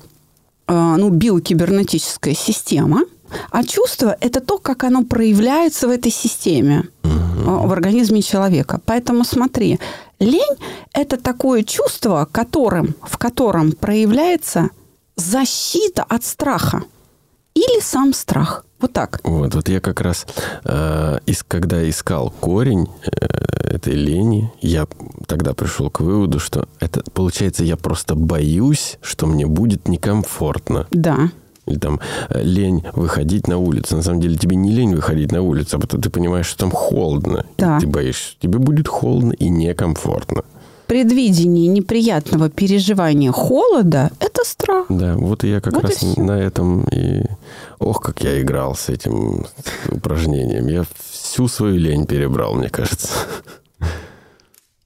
[0.68, 3.02] э, ну, биокибернетическая система,
[3.50, 6.88] а чувство– это то, как оно проявляется в этой системе,
[7.46, 8.80] в организме человека.
[8.84, 9.78] Поэтому смотри,
[10.20, 10.56] лень–
[10.92, 14.70] это такое чувство, которым, в котором проявляется
[15.16, 16.82] защита от страха
[17.54, 18.64] или сам страх.
[18.78, 19.20] Вот так.
[19.24, 20.26] Вот, вот я как раз,
[20.64, 23.26] э, ис- когда искал корень э,
[23.74, 24.86] этой лени, я
[25.26, 30.86] тогда пришел к выводу, что это, получается, я просто боюсь, что мне будет некомфортно.
[30.90, 31.30] Да.
[31.66, 32.00] Или там
[32.30, 33.96] э, лень выходить на улицу.
[33.96, 36.70] На самом деле тебе не лень выходить на улицу, а потом ты понимаешь, что там
[36.70, 37.44] холодно.
[37.56, 37.80] И Да.
[37.80, 40.42] ты боишься, тебе будет холодно и некомфортно.
[40.86, 44.86] предвидении неприятного переживания холода– это страх.
[44.88, 47.24] Да, вот и я как Вот раз на этом и...
[47.80, 49.46] Ох, как я играл с этим
[49.90, 50.68] упражнением.
[50.68, 53.08] Я всю свою лень перебрал, мне кажется.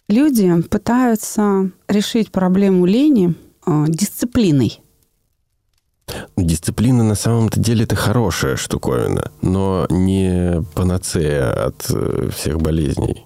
[0.08, 3.34] Люди пытаются решить проблему лени
[3.66, 4.80] э, дисциплиной.
[6.36, 13.24] Дисциплина на самом-то деле это хорошая штуковина, но не панацея от э, всех болезней.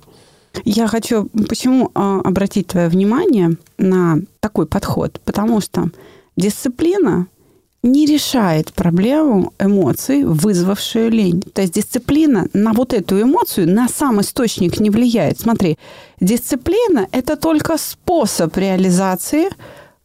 [0.64, 5.20] Я хочу почему э, обратить твое внимание на такой подход?
[5.24, 5.90] Потому что
[6.36, 7.26] дисциплина
[7.84, 11.42] не решает проблему эмоций, вызвавшую лень.
[11.52, 15.38] То есть дисциплина на вот эту эмоцию, на сам источник не влияет.
[15.38, 15.76] Смотри,
[16.18, 19.50] дисциплина– это только способ реализации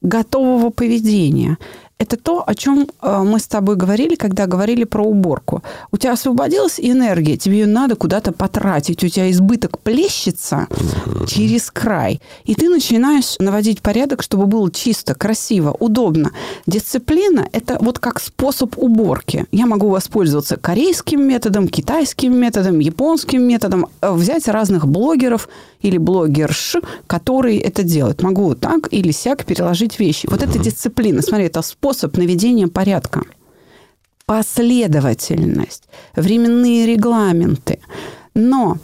[0.02, 1.58] готового поведения.
[2.00, 5.62] Это то, о чем э, мы с тобой говорили, когда говорили про уборку.
[5.92, 10.68] У тебя освободилась энергия, тебе ее надо куда-то потратить, у тебя избыток плещется
[11.28, 16.32] через край, и ты начинаешь наводить порядок, чтобы было чисто, красиво, удобно.
[16.66, 19.46] Дисциплина– это вот как способ уборки.
[19.52, 25.50] Я могу воспользоваться корейским методом, китайским методом, японским методом, э, взять разных блогеров
[25.82, 26.78] или блогерш,
[27.08, 28.24] которые это делают.
[28.24, 30.28] Могу так или сяк переложить вещи.
[30.30, 31.22] Вот это дисциплина.
[31.22, 33.24] Смотри, это способ наведения порядка.
[34.26, 35.86] Последовательность,
[36.16, 37.80] временные регламенты.
[38.36, 38.78] Но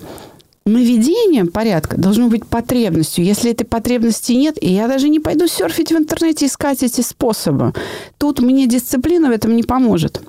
[0.66, 3.24] наведение порядка должно быть потребностью.
[3.24, 7.74] Если этой потребности нет, и я даже не пойду серфить в интернете, искать эти способы,
[8.18, 10.22] тут мне дисциплина в этом не поможет.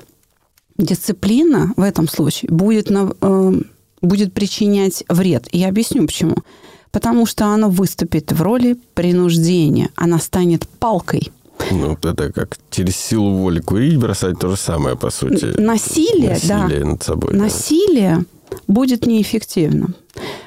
[0.76, 3.52] Дисциплина в этом случае будет, на, э,
[4.02, 5.48] будет причинять вред.
[5.52, 6.36] И я объясню почему.
[6.90, 9.88] Потому что она выступит в роли принуждения.
[9.96, 11.32] Она станет палкой.
[11.70, 15.58] Ну, это как через силу воли курить бросать то же самое, по сути.
[15.58, 16.86] Насилие, Насилие да.
[16.86, 17.32] над собой.
[17.32, 17.38] да.
[17.38, 18.24] Насилие
[18.68, 19.94] будет неэффективным.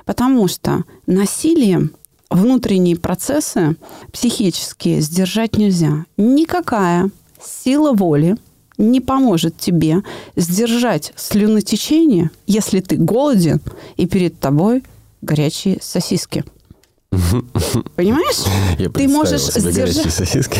[0.06, 1.92] Потому что насилием
[2.30, 3.76] внутренние процессы
[4.12, 6.06] психические сдержать нельзя.
[6.18, 7.10] Никакая
[7.44, 8.38] сила воли
[8.78, 10.04] не поможет тебе
[10.36, 13.60] сдержать слюнотечение, если ты голоден
[13.98, 14.84] и перед тобой
[15.22, 16.46] горячие сосиски.
[17.96, 18.46] Понимаешь?
[18.78, 20.14] Я Ты можешь себе сдержать...
[20.14, 20.60] сосиски.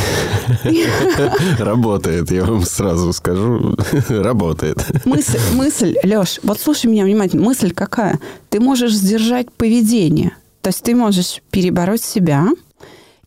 [1.60, 3.76] Работает, я вам сразу скажу.
[4.10, 4.78] Работает.
[5.06, 7.44] Мысль, мысль, Леш, вот слушай меня внимательно.
[7.44, 8.20] Мысль какая?
[8.50, 10.36] Ты можешь сдержать поведение.
[10.62, 12.48] То есть ты можешь перебороть себя,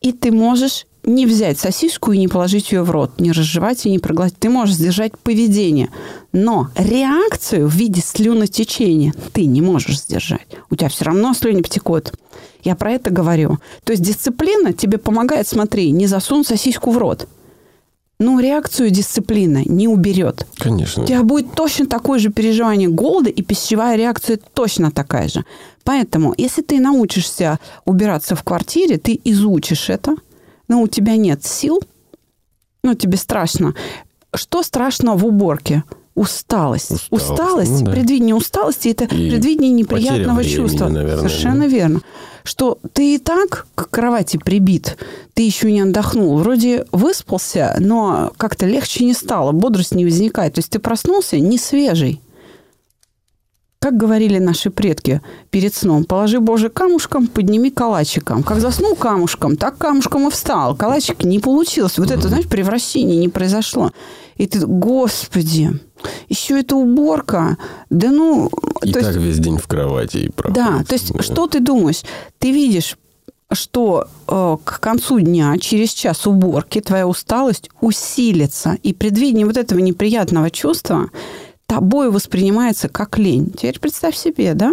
[0.01, 3.91] и ты можешь не взять сосиску и не положить ее в рот, не разжевать и
[3.91, 4.39] не проглотить.
[4.39, 5.89] Ты можешь сдержать поведение.
[6.33, 10.47] Но реакцию в виде слюнотечения ты не можешь сдержать.
[10.71, 12.13] У тебя все равно слюни потекут.
[12.63, 13.59] Я про это говорю.
[13.85, 17.29] То есть дисциплина тебе помогает, смотри, не засунуть сосиску в рот.
[18.19, 20.47] Но реакцию дисциплина не уберет.
[20.57, 21.03] Конечно.
[21.03, 25.45] У тебя будет точно такое же переживание голода, и пищевая реакция точно такая же.
[25.83, 30.15] Поэтому, если ты научишься убираться в квартире, ты изучишь это,
[30.69, 31.83] но у тебя нет сил,
[32.85, 33.75] ну, тебе страшно.
[34.35, 35.83] Что страшного в уборке?
[36.15, 36.93] Усталость.
[37.11, 37.93] Усталость, Усталость, ну да.
[37.93, 40.89] предвидение усталости это И предвидение неприятного времени, чувства.
[40.89, 41.67] наверное, Совершенно да.
[41.67, 42.01] верно.
[42.45, 44.99] Что ты и так к кровати прибит,
[45.33, 46.37] ты еще не отдохнул.
[46.39, 50.55] Вроде выспался, но как-то легче не стало, бодрость не возникает.
[50.55, 52.21] То есть ты проснулся не свежий.
[53.79, 58.45] Как говорили наши предки перед сном, положи Боже камушком, подними калачиком.
[58.45, 60.77] Как заснул камушком, так камушком и встал.
[60.77, 62.01] Калачик не получился.
[62.01, 63.91] Вот это, знаешь, превращение не произошло.
[64.37, 65.71] И ты, господи,
[66.29, 67.57] еще эта уборка.
[67.91, 68.51] Да ну...
[68.83, 70.57] И так есть- весь день в кровати и проходит.
[70.65, 71.23] да, то есть Да.
[71.23, 72.03] что ты думаешь?
[72.39, 72.97] Ты видишь,
[73.53, 78.79] что э, к концу дня, через час уборки, твоя усталость усилится.
[78.83, 81.11] И предвидение вот этого неприятного чувства
[81.67, 83.51] тобой воспринимается как лень.
[83.51, 84.73] Теперь представь себе, да?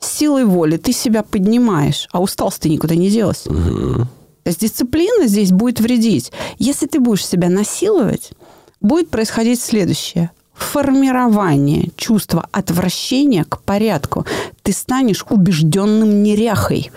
[0.00, 3.44] Силой воли ты себя поднимаешь, а усталость ты никуда не делась.
[3.46, 4.06] Мгм.
[4.42, 6.32] То есть дисциплина здесь будет вредить.
[6.58, 8.32] Если ты будешь себя насиловать,
[8.80, 10.30] будет происходить следующее.
[10.54, 14.24] Формирование чувства отвращения к порядку.
[14.62, 16.90] Ты станешь убежденным неряхой.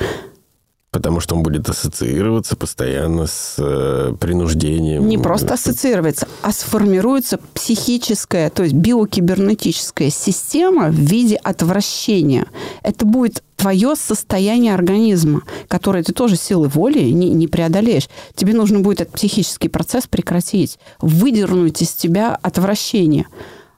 [0.98, 5.08] Потому что он будет ассоциироваться постоянно с э, принуждением.
[5.08, 12.48] Не просто ассоциироваться, а сформируется психическая, то есть биокибернетическая система в виде отвращения.
[12.82, 18.10] Это будет твое состояние организма, которое ты тоже силой воли не, не преодолеешь.
[18.34, 23.28] Тебе нужно будет этот психический процесс прекратить, выдернуть из тебя отвращение.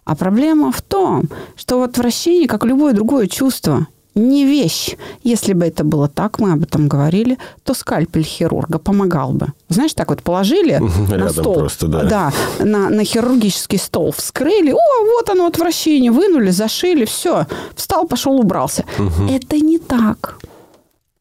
[0.06, 1.26] А проблема в том,
[1.58, 4.96] что отвращение, как любое другое чувство, не вещь.
[5.24, 9.48] Если бы это было так, мы об этом говорили, то скальпель хирурга помогал бы.
[9.70, 10.78] Знаешь, так вот положили
[11.10, 11.56] на Рядом стол.
[11.56, 12.32] просто, да.
[12.60, 14.72] на, на хирургический стол вскрыли.
[14.72, 16.12] О, вот оно отвращение.
[16.12, 17.46] Вынули, зашили, все.
[17.76, 18.84] Встал, пошел, убрался.
[19.30, 20.38] Это не так.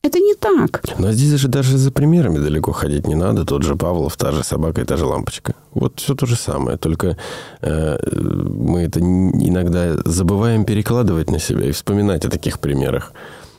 [0.09, 0.83] Это не так.
[0.99, 3.45] Но здесь же даже за примерами далеко ходить не надо.
[3.45, 5.55] Тот же Павлов, та же собака и та же лампочка.
[5.75, 6.79] Вот все то же самое.
[6.79, 7.19] Только
[7.61, 13.13] э, мы это иногда забываем перекладывать на себя и вспоминать о таких примерах.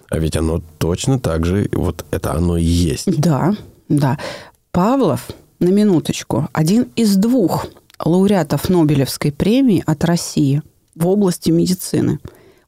[0.10, 3.22] А ведь оно точно так же, вот это оно и есть.
[3.22, 3.54] Да,
[3.88, 4.18] да.
[4.72, 5.28] Павлов,
[5.60, 7.68] на минуточку, один из двух
[8.04, 10.64] лауреатов Нобелевской премии от России
[10.95, 12.18] в области медицины.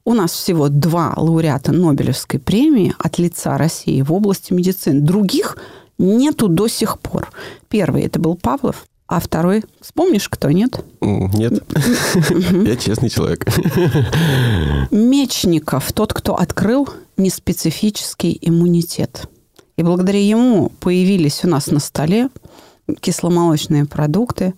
[0.04, 5.00] У нас всего два лауреата Нобелевской премии от лица России в области медицины.
[5.00, 5.56] Других
[5.96, 7.30] нету до сих пор.
[7.68, 10.84] Первый это был Павлов, а второй, вспомнишь, кто нет?
[11.00, 11.62] Нет,
[12.66, 13.46] я честный человек.
[14.90, 19.28] Мечников, тот, кто открыл неспецифический иммунитет.
[19.76, 22.28] И благодаря ему появились у нас на столе
[23.00, 24.54] кисломолочные продукты,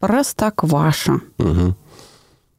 [0.00, 1.20] простокваша.
[1.38, 1.76] Угу.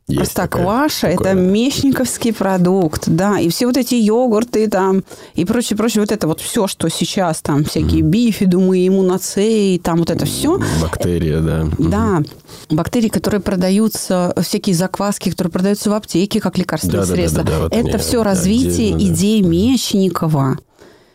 [0.08, 5.04] Простокваша– это мещниковский продукт, да, и все вот эти йогурты там
[5.36, 8.10] и прочее, прочее, вот это вот все, что сейчас там всякие mm.
[8.10, 10.60] бифидумы, иммуноцеи, там вот это все.
[10.82, 11.68] Бактерии, да.
[11.78, 12.24] Да,
[12.70, 17.44] бактерии, которые продаются, всякие закваски, которые продаются в аптеке как лекарственные да, средства.
[17.44, 19.48] Да, да, да, вот это все развитие отдельно, идей да.
[19.48, 20.58] Мещникова.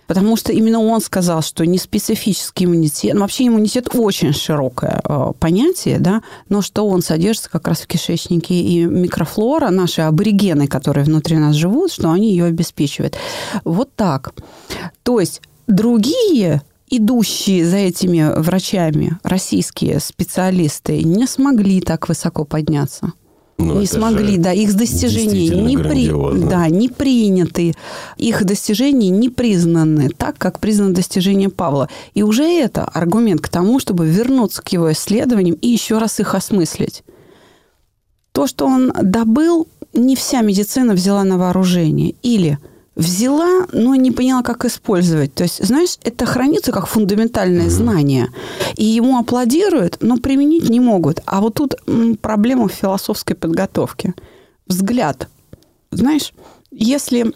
[0.06, 5.32] Потому что именно он сказал, что не специфический иммунитет, ну, вообще иммунитет очень широкое э,
[5.38, 11.04] понятие, да, но что он содержится как раз в кишечнике, и микрофлора, наши аборигены, которые
[11.04, 13.16] внутри нас живут, что они ее обеспечивают.
[13.64, 14.34] Вот так.
[15.02, 23.12] То есть другие идущие за этими врачами российские специалисты не смогли так высоко подняться.
[23.58, 26.10] Ну, не смогли, да, их достижения не, при,
[26.46, 27.74] да, не приняты,
[28.18, 31.88] их достижения не признаны так, как признаны достижения Павла.
[32.12, 36.34] И уже это аргумент к тому, чтобы вернуться к его исследованиям и еще раз их
[36.34, 37.02] осмыслить.
[38.32, 42.14] То, что он добыл, не вся медицина взяла на вооружение.
[42.22, 42.58] Или–
[42.96, 45.34] взяла, но не поняла, как использовать.
[45.34, 48.32] То есть, знаешь, это хранится как фундаментальное знание.
[48.76, 51.20] И ему аплодируют, но применить не могут.
[51.26, 51.74] А вот тут
[52.20, 54.14] проблема в философской подготовке.
[54.66, 55.28] Взгляд.
[55.92, 56.32] Знаешь,
[56.72, 57.32] если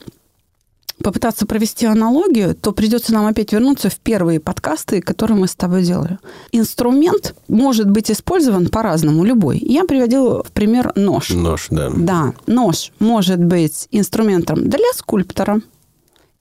[1.02, 5.82] попытаться провести аналогию, то придется нам опять вернуться в первые подкасты, которые мы с тобой
[5.82, 6.18] делали.
[6.52, 9.58] Инструмент может быть использован по-разному, любой.
[9.58, 11.30] Я приводила в пример нож.
[11.30, 11.90] Нож, да.
[11.94, 15.60] Да, нож может быть инструментом для скульптора,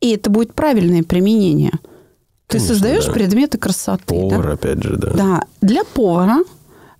[0.01, 1.71] и это будет правильное применение.
[2.47, 3.11] Ты Конечно, создаешь да.
[3.11, 4.05] предметы красоты.
[4.05, 4.53] Повар, да?
[4.53, 5.11] опять же, да.
[5.13, 6.39] Да, для повара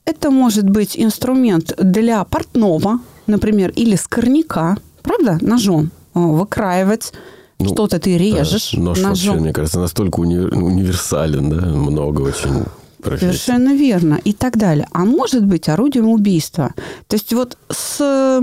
[0.05, 7.13] это может быть инструмент для портного, например, или скорняка, правда, ножом выкраивать
[7.59, 9.09] ну, Что-то ты режешь да, нож ножом.
[9.09, 12.63] Вообще, мне кажется, настолько уни- универсален, да, много очень
[13.01, 13.37] профессий.
[13.37, 14.19] Совершенно верно.
[14.23, 14.87] И так далее.
[14.93, 16.73] А может быть орудием убийства.
[17.07, 18.41] То есть вот с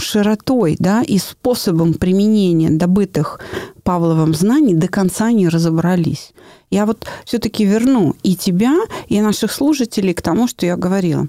[0.00, 3.40] широтой да, и способом применения добытых
[3.82, 6.32] Павловым знаний до конца не разобрались.
[6.70, 8.76] Я вот все-таки верну и тебя,
[9.08, 11.28] и наших слушателей к тому, что я говорила.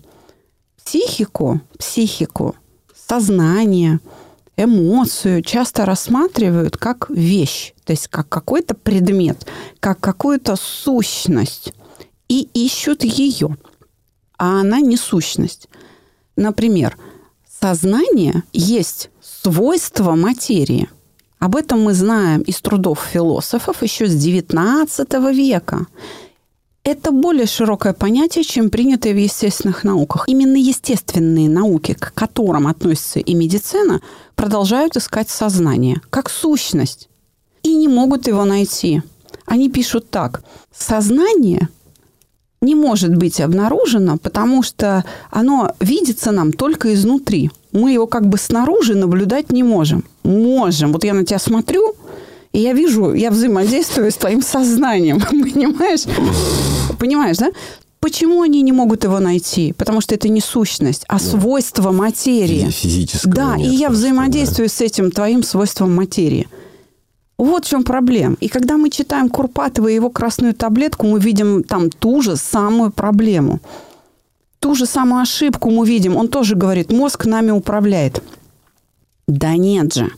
[0.83, 2.55] Психику, психику,
[3.07, 4.01] сознание–
[4.63, 9.45] эмоцию часто рассматривают как вещь, то есть как какой-то предмет,
[9.79, 11.73] как какую-то сущность,
[12.27, 13.57] и ищут ее,
[14.37, 15.67] а она не сущность.
[16.35, 16.97] Например,
[17.59, 20.89] сознание есть свойство материи.
[21.39, 25.87] Об этом мы знаем из трудов философов еще с XIX века
[26.83, 30.25] это более широкое понятие, чем принятое в естественных науках.
[30.27, 34.01] Именно естественные науки, к которым относится и медицина,
[34.35, 37.09] продолжают искать сознание как сущность
[37.63, 39.03] и не могут его найти.
[39.45, 40.43] Они пишут так.
[40.75, 41.69] Сознание
[42.61, 47.51] не может быть обнаружено, потому что оно видится нам только изнутри.
[47.71, 50.03] Мы его как бы снаружи наблюдать не можем.
[50.23, 50.93] Можем.
[50.93, 51.95] Вот я на тебя смотрю,
[52.53, 56.03] и я вижу, я взаимодействую с твоим сознанием, понимаешь?
[56.99, 57.51] Понимаешь, да?
[57.99, 59.73] Почему они не могут его найти?
[59.73, 62.69] Потому что это не сущность, а свойство материи.
[62.69, 63.31] Физическое.
[63.31, 64.73] Да, и я взаимодействую да.
[64.73, 66.47] с этим твоим свойством материи.
[67.37, 68.37] Вот в чем проблема.
[68.39, 72.91] И когда мы читаем Курпатова и его красную таблетку, мы видим там ту же самую
[72.91, 73.59] проблему.
[74.59, 76.17] Ту же самую ошибку мы видим.
[76.17, 78.21] Он тоже говорит, мозг нами управляет.
[79.27, 80.11] Да нет же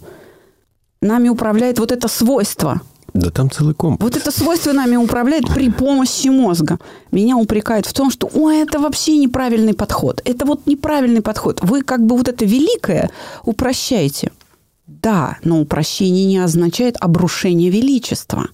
[1.03, 2.81] нами управляет вот это свойство.
[3.13, 4.03] Да там целый комплекс.
[4.03, 6.79] Вот это свойство нами управляет при помощи мозга.
[7.11, 10.21] Меня упрекают в том, что ой, это вообще неправильный подход.
[10.25, 11.59] Это вот неправильный подход.
[11.61, 13.11] Вы как бы вот это великое
[13.43, 14.31] упрощаете.
[14.87, 18.47] Да, но упрощение не означает обрушение величества.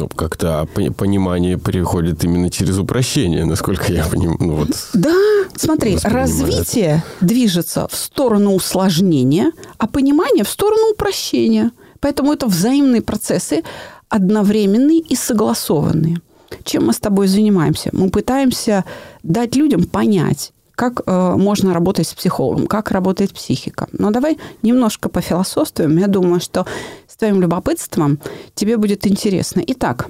[0.00, 4.38] Ну, как-то понимание приходит именно через упрощение, насколько я понимаю.
[4.40, 5.14] Ну, вот да,
[5.56, 11.70] смотри, развитие движется в сторону усложнения, а понимание в сторону упрощения.
[12.00, 13.62] Поэтому это взаимные процессы,
[14.08, 16.22] одновременные и согласованные.
[16.64, 17.90] Чем мы с тобой занимаемся?
[17.92, 18.86] Мы пытаемся
[19.22, 23.86] дать людям понять, как э, можно работать с психологом, как работает психика.
[23.92, 25.98] Но давай немножко пофилософствуем.
[25.98, 26.64] Я думаю, что
[27.06, 28.18] с твоим любопытством
[28.54, 29.62] тебе будет интересно.
[29.66, 30.08] Итак,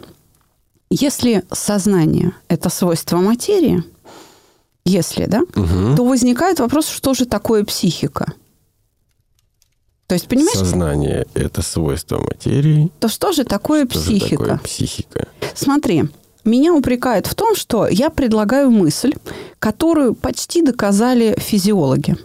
[0.89, 3.83] если сознание– это свойство материи,
[4.85, 5.97] если, да, угу.
[5.97, 8.33] то возникает вопрос, что же такое психика?
[10.07, 10.57] То есть, понимаешь?
[10.57, 12.93] Сознание– это свойство материи.
[13.01, 14.29] То что же такое что психика?
[14.29, 15.29] Же такое психика?
[15.57, 16.05] Смотри,
[16.45, 19.15] меня упрекают в том, что я предлагаю мысль,
[19.59, 22.17] которую почти доказали физиологи.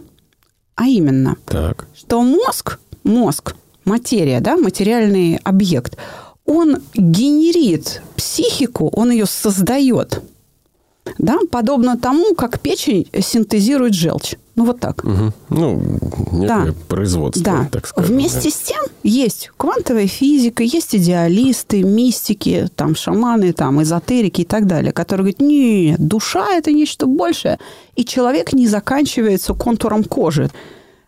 [0.74, 1.86] А именно, так.
[1.94, 3.54] что мозг, мозг,
[3.84, 5.96] материя, да, материальный объект,
[6.44, 10.22] он генерит психику, он ее создает.
[11.18, 14.34] Да, подобно тому, как печень синтезирует желчь.
[14.56, 15.04] Ну, вот так.
[15.04, 15.32] Угу.
[15.50, 15.82] Ну,
[16.32, 16.74] некое да.
[16.88, 17.68] производство, да.
[17.70, 18.10] так сказать.
[18.10, 18.50] Вместе да.
[18.50, 24.92] с тем есть квантовая физика, есть идеалисты, мистики, там, шаманы, там, эзотерики и так далее,
[24.92, 27.58] которые говорят, нет, душа– это нечто большее,
[27.96, 30.50] и человек не заканчивается контуром кожи.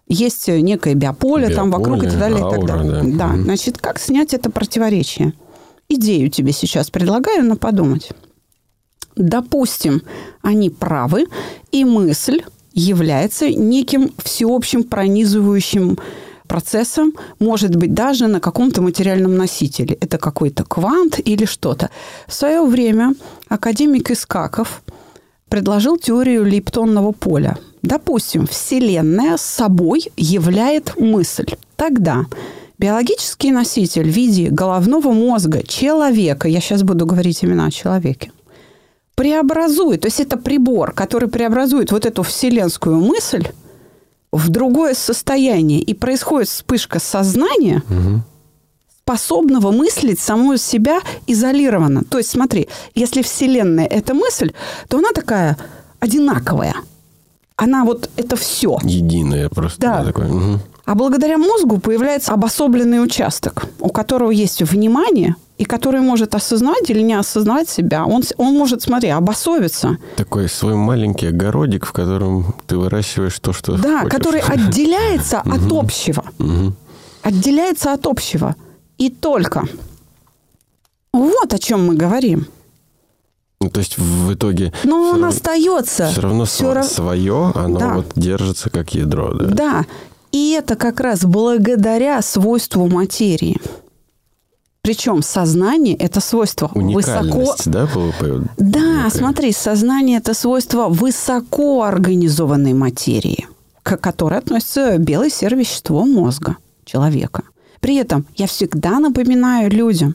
[0.08, 2.42] Есть некое биополе, биополе там вокруг и так далее.
[2.42, 3.02] Аура, и так далее.
[3.16, 3.28] Да.
[3.28, 3.34] да.
[3.34, 3.42] Угу.
[3.44, 5.32] Значит, как снять это противоречие?
[5.88, 8.10] Идею тебе сейчас предлагаю на подумать.
[9.18, 10.02] Допустим,
[10.42, 11.26] они правы,
[11.72, 12.42] и мысль
[12.72, 15.98] является неким всеобщим пронизывающим
[16.46, 19.98] процессом, может быть, даже на каком-то материальном носителе.
[20.00, 21.90] Это какой-то квант или что-то.
[22.26, 23.14] В свое время
[23.48, 24.82] академик Искаков
[25.48, 27.58] предложил теорию лептонного поля.
[27.82, 31.56] Допустим, Вселенная собой являет мысль.
[31.76, 32.26] Тогда
[32.78, 38.30] биологический носитель в виде головного мозга человека, я сейчас буду говорить именно о человеке,
[39.18, 43.48] преобразует, то есть это прибор, который преобразует вот эту вселенскую мысль
[44.30, 48.22] в другое состояние, и происходит вспышка сознания, угу.
[49.02, 52.04] способного мыслить саму себя изолированно.
[52.04, 54.52] То есть смотри, если Вселенная– это мысль,
[54.88, 55.56] то она такая
[55.98, 56.76] одинаковая.
[57.56, 58.78] Она вот это все.
[58.84, 59.80] Единое просто.
[59.80, 60.04] Да.
[60.04, 60.28] Такое.
[60.28, 60.60] Угу.
[60.84, 67.02] А благодаря мозгу появляется обособленный участок, у которого есть внимание– и который может осознать или
[67.02, 68.04] не осознать себя.
[68.06, 69.98] Он, он может, смотри, обособиться.
[70.16, 74.16] Такой свой маленький огородик, в котором ты выращиваешь то, что Да, хочешь.
[74.16, 76.24] который отделяется от общего.
[77.22, 78.54] Отделяется от общего.
[78.98, 79.64] И только.
[81.12, 82.46] Вот о чем мы говорим.
[83.60, 84.72] Ну, то есть в итоге...
[84.84, 86.08] Но он остается.
[86.08, 86.86] Все равно все рав...
[86.86, 87.94] свое, оно да.
[87.94, 89.46] вот держится как ядро, да?
[89.46, 89.86] Да.
[90.30, 93.60] И это как раз благодаря свойству материи.
[94.88, 97.54] Причем сознание– это свойство высоко...
[98.38, 98.48] да?
[98.56, 99.10] Да, некая.
[99.10, 103.46] смотри, сознание– это свойство высоко организованной материи,
[103.82, 107.42] к которой относится белое сервещество мозга человека.
[107.80, 110.14] При этом я всегда напоминаю людям,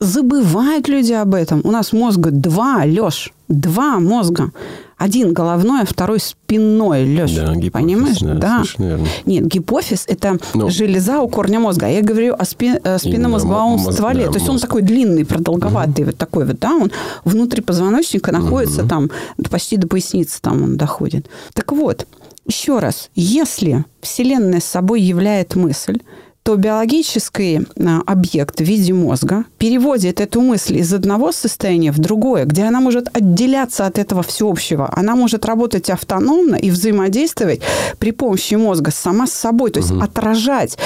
[0.00, 1.60] забывают люди об этом.
[1.64, 4.50] У нас мозга два, Леш, два мозга.
[4.96, 7.46] Один головной, а второй спинной, Леша.
[7.46, 8.18] Да, гипофиз, понимаешь?
[8.20, 8.62] Да.
[8.78, 8.98] да.
[9.24, 11.86] Нет, гипофиз– это ну, железа у корня мозга.
[11.88, 14.26] Я говорю о спи, э, спинномозговом мозг, стволе.
[14.26, 14.62] Да, То есть мозг.
[14.62, 16.10] он такой длинный, продолговатый, угу.
[16.10, 16.90] вот такой вот, да, он
[17.24, 18.88] внутри позвоночника находится угу.
[18.88, 19.10] там,
[19.50, 21.28] почти до поясницы там он доходит.
[21.54, 22.06] Так вот,
[22.46, 26.00] еще раз, если Вселенная с собой являет мысль,
[26.42, 32.46] то биологический а, объект в виде мозга переводит эту мысль из одного состояния в другое,
[32.46, 34.88] где она может отделяться от этого всеобщего.
[34.92, 37.60] Она может работать автономно и взаимодействовать
[37.98, 40.00] при помощи мозга сама с собой, то есть угу.
[40.00, 40.78] отражать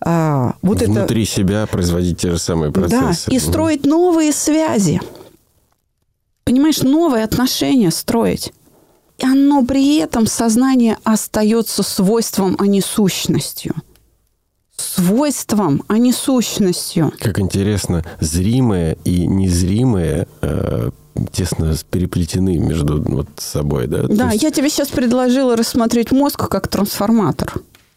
[0.00, 1.00] а, вот Внутри это...
[1.00, 3.30] Внутри себя производить те же самые процессы.
[3.30, 5.00] Да, и строить новые связи.
[6.44, 8.52] Понимаешь, новые отношения строить.
[9.18, 13.74] И оно при этом сознание остается свойством, а не сущностью
[14.80, 17.12] свойством, а не сущностью.
[17.18, 20.90] Как интересно, зримое и незримое э,
[21.32, 24.04] тесно переплетены между вот собой, да?
[24.08, 24.42] Да, есть...
[24.42, 27.54] я тебе сейчас предложила рассмотреть мозг как трансформатор.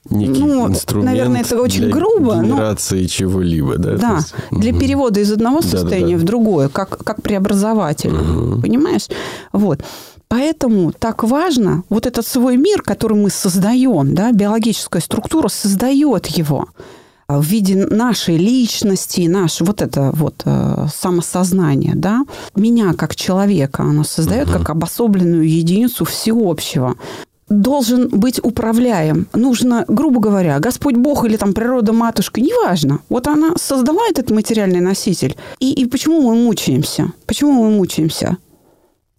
[0.09, 2.37] Некий ну, инструмент наверное, это очень для грубо.
[2.37, 3.07] генерации но...
[3.07, 3.97] чего-либо, да?
[3.97, 4.33] Да, есть...
[4.49, 4.79] для угу.
[4.79, 6.23] перевода из одного состояния да, да, да.
[6.23, 8.61] в другое, как, как преобразователь, угу.
[8.61, 9.07] понимаешь?
[9.53, 9.81] Вот.
[10.31, 16.69] Поэтому так важно вот этот свой мир, который мы создаем, да, биологическая структура создает его
[17.27, 22.21] в виде нашей личности, наше вот это вот э, самосознание, да,
[22.55, 24.59] меня как человека, оно создает uh-huh.
[24.59, 26.95] как обособленную единицу всеобщего
[27.49, 29.27] должен быть управляем.
[29.33, 32.99] Нужно, грубо говоря, Господь Бог или там природа матушка, неважно.
[33.09, 35.35] Вот она создала этот материальный носитель.
[35.59, 37.11] И, и почему мы мучаемся?
[37.25, 38.37] Почему мы мучаемся?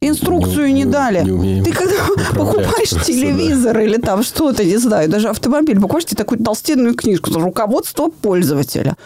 [0.02, 1.22] Инструкцию не, не дали.
[1.22, 1.94] Не ты когда
[2.34, 3.82] покупаешь телевизор да.
[3.82, 8.96] или там что-то, не знаю, даже автомобиль, покупаешь тебе такую толстенную книжку руководство пользователя.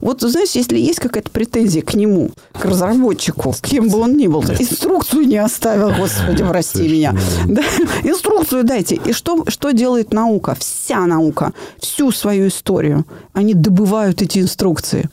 [0.00, 4.42] Вот, знаешь, если есть какая-то претензия к нему, к разработчику, кем бы он ни был,
[4.42, 7.16] инструкцию не оставил, господи, прости меня.
[7.46, 7.62] Да?
[8.04, 8.94] Инструкцию дайте.
[9.04, 10.56] И что, что делает наука?
[10.58, 13.06] Вся наука, всю свою историю.
[13.32, 15.08] Они добывают эти инструкции.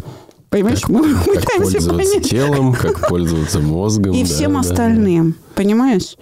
[0.52, 2.30] Понимаешь, как, мы как пытаемся пользоваться понять.
[2.30, 4.14] телом, как пользоваться мозгом.
[4.14, 5.32] И да, всем да, остальным.
[5.32, 5.38] Да.
[5.56, 6.18] Понимаешь?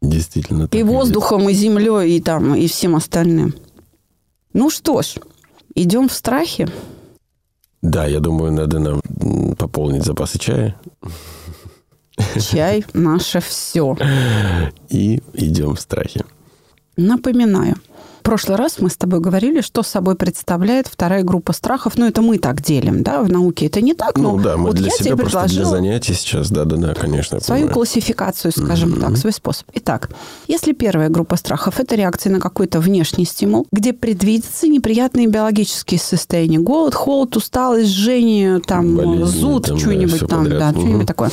[0.00, 0.68] Действительно.
[0.70, 3.54] И воздухом, и землей, и там, и всем остальным.
[4.52, 5.16] Ну что ж,
[5.74, 6.68] идем в страхе.
[7.82, 9.02] Да, я думаю, надо нам
[9.58, 10.76] пополнить запасы чая.
[12.38, 13.96] Чай– наше все.
[14.90, 16.24] И идем в страхе.
[16.96, 17.74] Напоминаю,
[18.20, 21.94] В прошлый раз мы с тобой говорили, что собой представляет вторая группа страхов.
[21.96, 24.76] Ну, это мы так делим, да, в науке это не так, Ну да, мы вот
[24.76, 27.40] для я себя тебе просто для занятий сейчас, да-да-да, конечно.
[27.40, 27.74] свою понимаю.
[27.74, 29.00] классификацию, скажем Мгм.
[29.00, 29.66] так, свой способ.
[29.72, 30.10] Итак,
[30.48, 36.58] если первая группа страхов– это реакция на какой-то внешний стимул, где предвидятся неприятные биологические состояния.
[36.58, 40.58] Голод, холод, усталость, жжение, там, Болезни, зуд, там, что-нибудь там, подряд.
[40.58, 41.30] да, что-нибудь такое.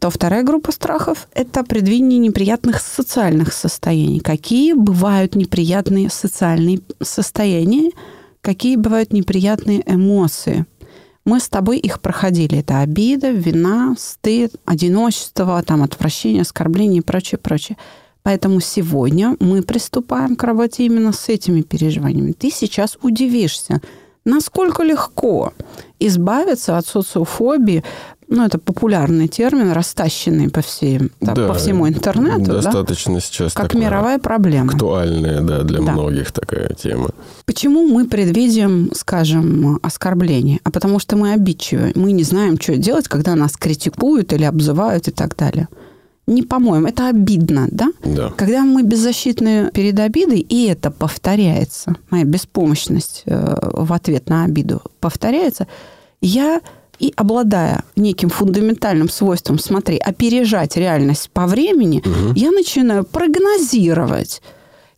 [0.00, 4.20] То вторая группа страхов– это предвидение неприятных социальных состояний.
[4.20, 7.92] Какие бывают неприятные социальные состояния,
[8.42, 10.66] какие бывают неприятные эмоции.
[11.24, 12.58] Мы с тобой их проходили.
[12.58, 17.78] Это обида, вина, стыд, одиночество, там, отвращение, оскорбление и прочее, прочее.
[18.22, 22.32] Поэтому сегодня мы приступаем к работе именно с этими переживаниями.
[22.32, 23.80] Ты сейчас удивишься,
[24.26, 25.54] насколько легко
[25.98, 27.82] избавиться от социофобии.
[28.28, 33.52] Ну, это популярный термин, растащенный по, всей, да, Да, по всему интернету, да, Достаточно сейчас
[33.52, 34.72] как такое мировая проблема.
[34.72, 35.92] актуальная, да, для Да.
[35.92, 37.10] многих такая тема.
[37.44, 40.58] Почему мы предвидим, скажем, оскорбление?
[40.64, 41.92] А потому что мы обидчивы.
[41.94, 45.68] Мы не знаем, что делать, когда нас критикуют или обзывают и так далее.
[46.26, 47.92] Не по-моему, это обидно, да?
[48.04, 48.30] Да.
[48.36, 54.82] Когда мы беззащитны перед обидой, и это повторяется, моя беспомощность э, в ответ на обиду
[54.98, 55.68] повторяется,
[56.20, 56.60] я
[56.98, 62.02] и обладая неким фундаментальным свойством, смотри, опережать реальность по времени,
[62.34, 64.40] я начинаю прогнозировать.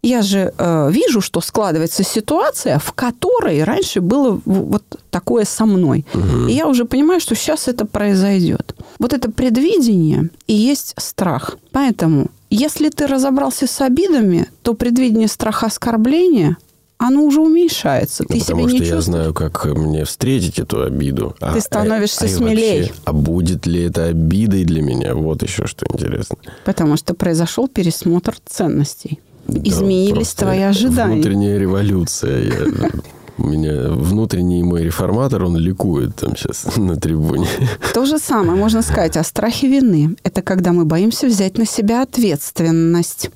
[0.03, 6.07] Я же э, вижу, что складывается ситуация, в которой раньше было вот такое со мной.
[6.49, 8.77] И я уже понимаю, что сейчас это произойдет.
[9.01, 11.57] Вот это предвидение и есть страх.
[11.73, 16.57] Поэтому, если ты разобрался с обидами, то предвидение страха оскорбления,
[16.99, 18.23] оно уже уменьшается.
[18.25, 19.05] Ты Ну, себя потому не что я чувствуешь.
[19.05, 21.35] знаю, как мне встретить эту обиду.
[21.41, 22.81] А- Ты становишься и смелей.
[22.83, 25.15] вообще, а будет ли это обидой для меня?
[25.15, 26.37] Вот еще что интересно.
[26.65, 29.21] Потому что произошел пересмотр ценностей.
[29.49, 31.15] Да, Изменились просто твои ожидания.
[31.15, 32.45] Внутренняя революция.
[32.45, 32.91] Я-
[33.39, 37.47] У меня внутренний мой реформатор, он ликует там сейчас на трибуне.
[37.95, 40.17] То же самое можно сказать о страхе вины.
[40.25, 43.31] Это когда мы боимся взять на себя ответственность.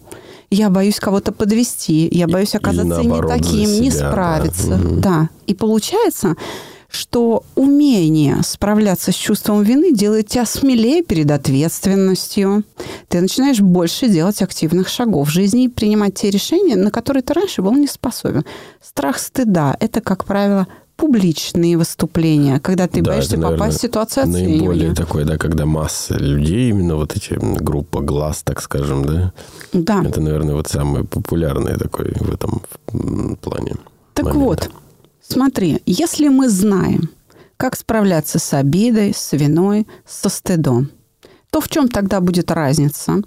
[0.50, 4.10] Я боюсь кого-то подвести, я боюсь оказаться не наоборот, за таким, не да.
[4.10, 4.76] справиться.
[4.76, 5.00] Мгм.
[5.00, 5.28] Да.
[5.46, 6.34] И получается,
[6.92, 12.64] что умение справляться с чувством вины делает тебя смелее перед ответственностью.
[13.08, 17.32] Ты начинаешь больше делать активных шагов в жизни и принимать те решения, на которые ты
[17.34, 18.44] раньше был не способен.
[18.82, 20.66] Страх стыда– это, как правило,
[20.96, 24.58] публичные выступления, когда ты Да, боишься это, наверное, попасть в ситуацию оценивания.
[24.58, 29.32] Наиболее такое, да, когда масса людей, именно вот эти группа глаз, так скажем, да,
[29.72, 30.04] Да.
[30.04, 32.62] это, наверное, вот самый популярный такой в этом
[33.40, 33.76] плане.
[34.14, 34.44] Так момент.
[34.44, 34.70] вот,
[35.32, 37.10] смотри, если мы знаем,
[37.56, 40.90] как справляться с обидой, с виной, со стыдом,
[41.50, 43.22] то в чем тогда будет разница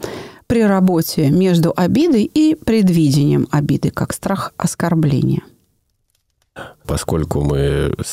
[0.47, 5.41] при работе между обидой и предвидением обиды, как страх оскорбления?
[6.85, 7.57] Поскольку мы,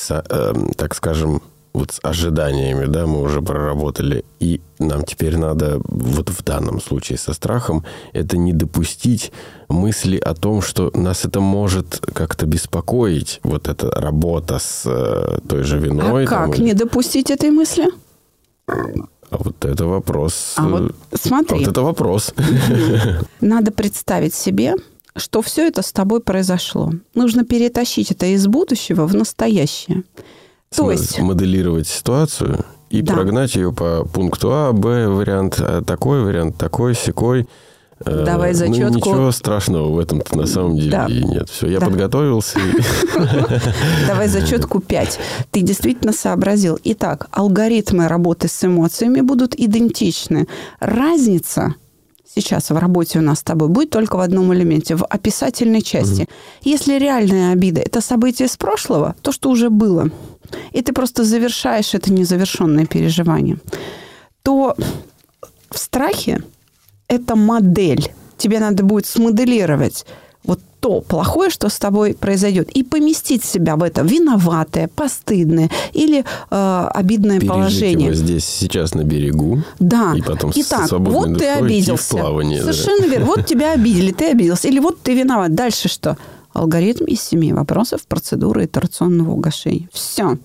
[0.09, 6.31] эм, так скажем, вот с ожиданиями, да, мы уже проработали, и нам теперь надо, вот
[6.31, 9.33] в данном случае со страхом, это не допустить
[9.69, 15.63] мысли о том, что нас это может как-то беспокоить, вот эта работа с э, той
[15.63, 16.25] же виной.
[16.25, 17.87] а там, как или- не допустить этой мысли?
[18.67, 20.55] А вот это вопрос.
[20.57, 22.35] А э, вот а смотри, вот это вопрос.
[23.41, 24.75] надо представить себе,
[25.17, 26.93] что все это с тобой произошло.
[27.15, 30.05] Нужно перетащить это из будущего в настоящее.
[30.77, 33.15] То есть моделировать ситуацию и Да.
[33.15, 37.47] прогнать ее по пункту А, Б, вариант а, такой, вариант такой, секой.
[38.05, 38.95] Э, Давай ну, зачетку.
[38.95, 41.07] ничего страшного в этом на самом деле Да.
[41.07, 41.49] и нет.
[41.49, 41.87] Все, я Да.
[41.87, 42.59] подготовился.
[44.09, 45.19] Давай зачетку 5.
[45.51, 46.79] Ты действительно сообразил.
[46.85, 50.49] Итак, алгоритмы работы с эмоциями будут идентичны.
[50.81, 51.75] Разница
[52.35, 56.29] сейчас в работе у нас с тобой будет только в одном элементе, в описательной части.
[56.63, 60.11] Если реальная обида– это событие с прошлого, то, что уже было,
[60.73, 63.59] и ты просто завершаешь это незавершенное переживание,
[64.43, 64.77] то
[65.71, 66.43] в страхе
[67.09, 68.13] это модель.
[68.37, 70.05] Тебе надо будет смоделировать
[70.83, 76.89] то плохое, что с тобой произойдет, и поместить себя в это виноватое, постыдное или э,
[76.93, 78.07] обидное Пережить положение.
[78.09, 79.63] его здесь, сейчас на берегу.
[79.79, 80.13] Да.
[80.17, 82.17] И потом Итак, вот ты обиделся.
[82.17, 82.73] плавание, да.
[82.73, 83.27] Совершенно верно.
[83.27, 84.67] Вот тебя обидели, ты обиделся.
[84.67, 85.55] Или вот ты виноват.
[85.55, 86.19] Дальше что?
[86.53, 89.89] Алгоритм из семи вопросов процедуры итерационного угошения.
[89.93, 90.37] Все.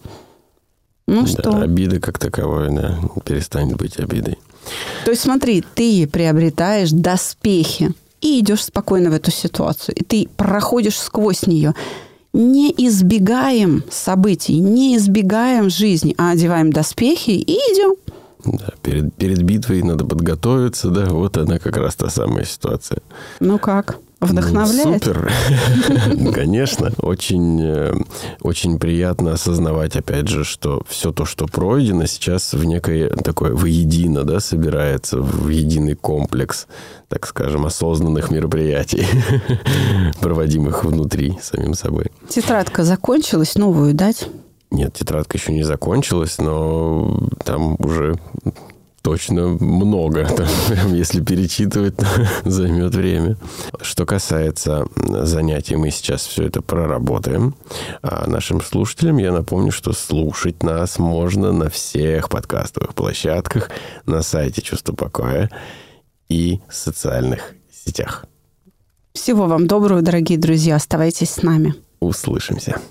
[1.08, 1.58] Ну Да, что?
[1.62, 4.38] обида как таковая, да, перестанет быть обидой.
[5.04, 7.94] То есть смотри, ты приобретаешь доспехи
[8.28, 9.96] и идешь спокойно в эту ситуацию.
[9.96, 11.74] И ты проходишь сквозь нее.
[12.34, 17.96] Не избегаем событий, не избегаем жизни, а одеваем доспехи и идем.
[18.46, 23.02] Да, перед, перед битвой надо подготовиться, да, вот она как раз та самая ситуация.
[23.40, 23.98] Ну как?
[24.20, 24.86] Вдохновляет?
[24.86, 25.32] Ну, супер.
[26.34, 26.92] Конечно.
[27.02, 27.94] Очень, э,
[28.42, 34.24] очень приятно осознавать, опять же, что все то, что пройдено, сейчас в некое такое воедино,
[34.24, 36.68] да, собирается в единый комплекс,
[37.10, 39.06] так скажем, осознанных мероприятий,
[40.20, 42.08] проводимых внутри самим собой.
[42.28, 44.30] Тетрадка закончилась, новую дать?
[44.72, 48.18] Нет, тетрадка еще не закончилась, но там уже
[49.08, 50.28] точно много.
[50.90, 51.96] Если перечитывать,
[52.44, 53.38] займет время.
[53.80, 57.56] Что касается занятий, мы сейчас все это проработаем.
[58.02, 63.70] А нашим слушателям я напомню, что слушать нас можно на всех подкастовых площадках,
[64.06, 65.50] на сайте «Чувство покоя»
[66.28, 68.26] и социальных сетях.
[69.14, 70.76] Всего вам доброго, дорогие друзья.
[70.76, 71.76] Оставайтесь с нами.
[72.02, 72.82] Услышимся.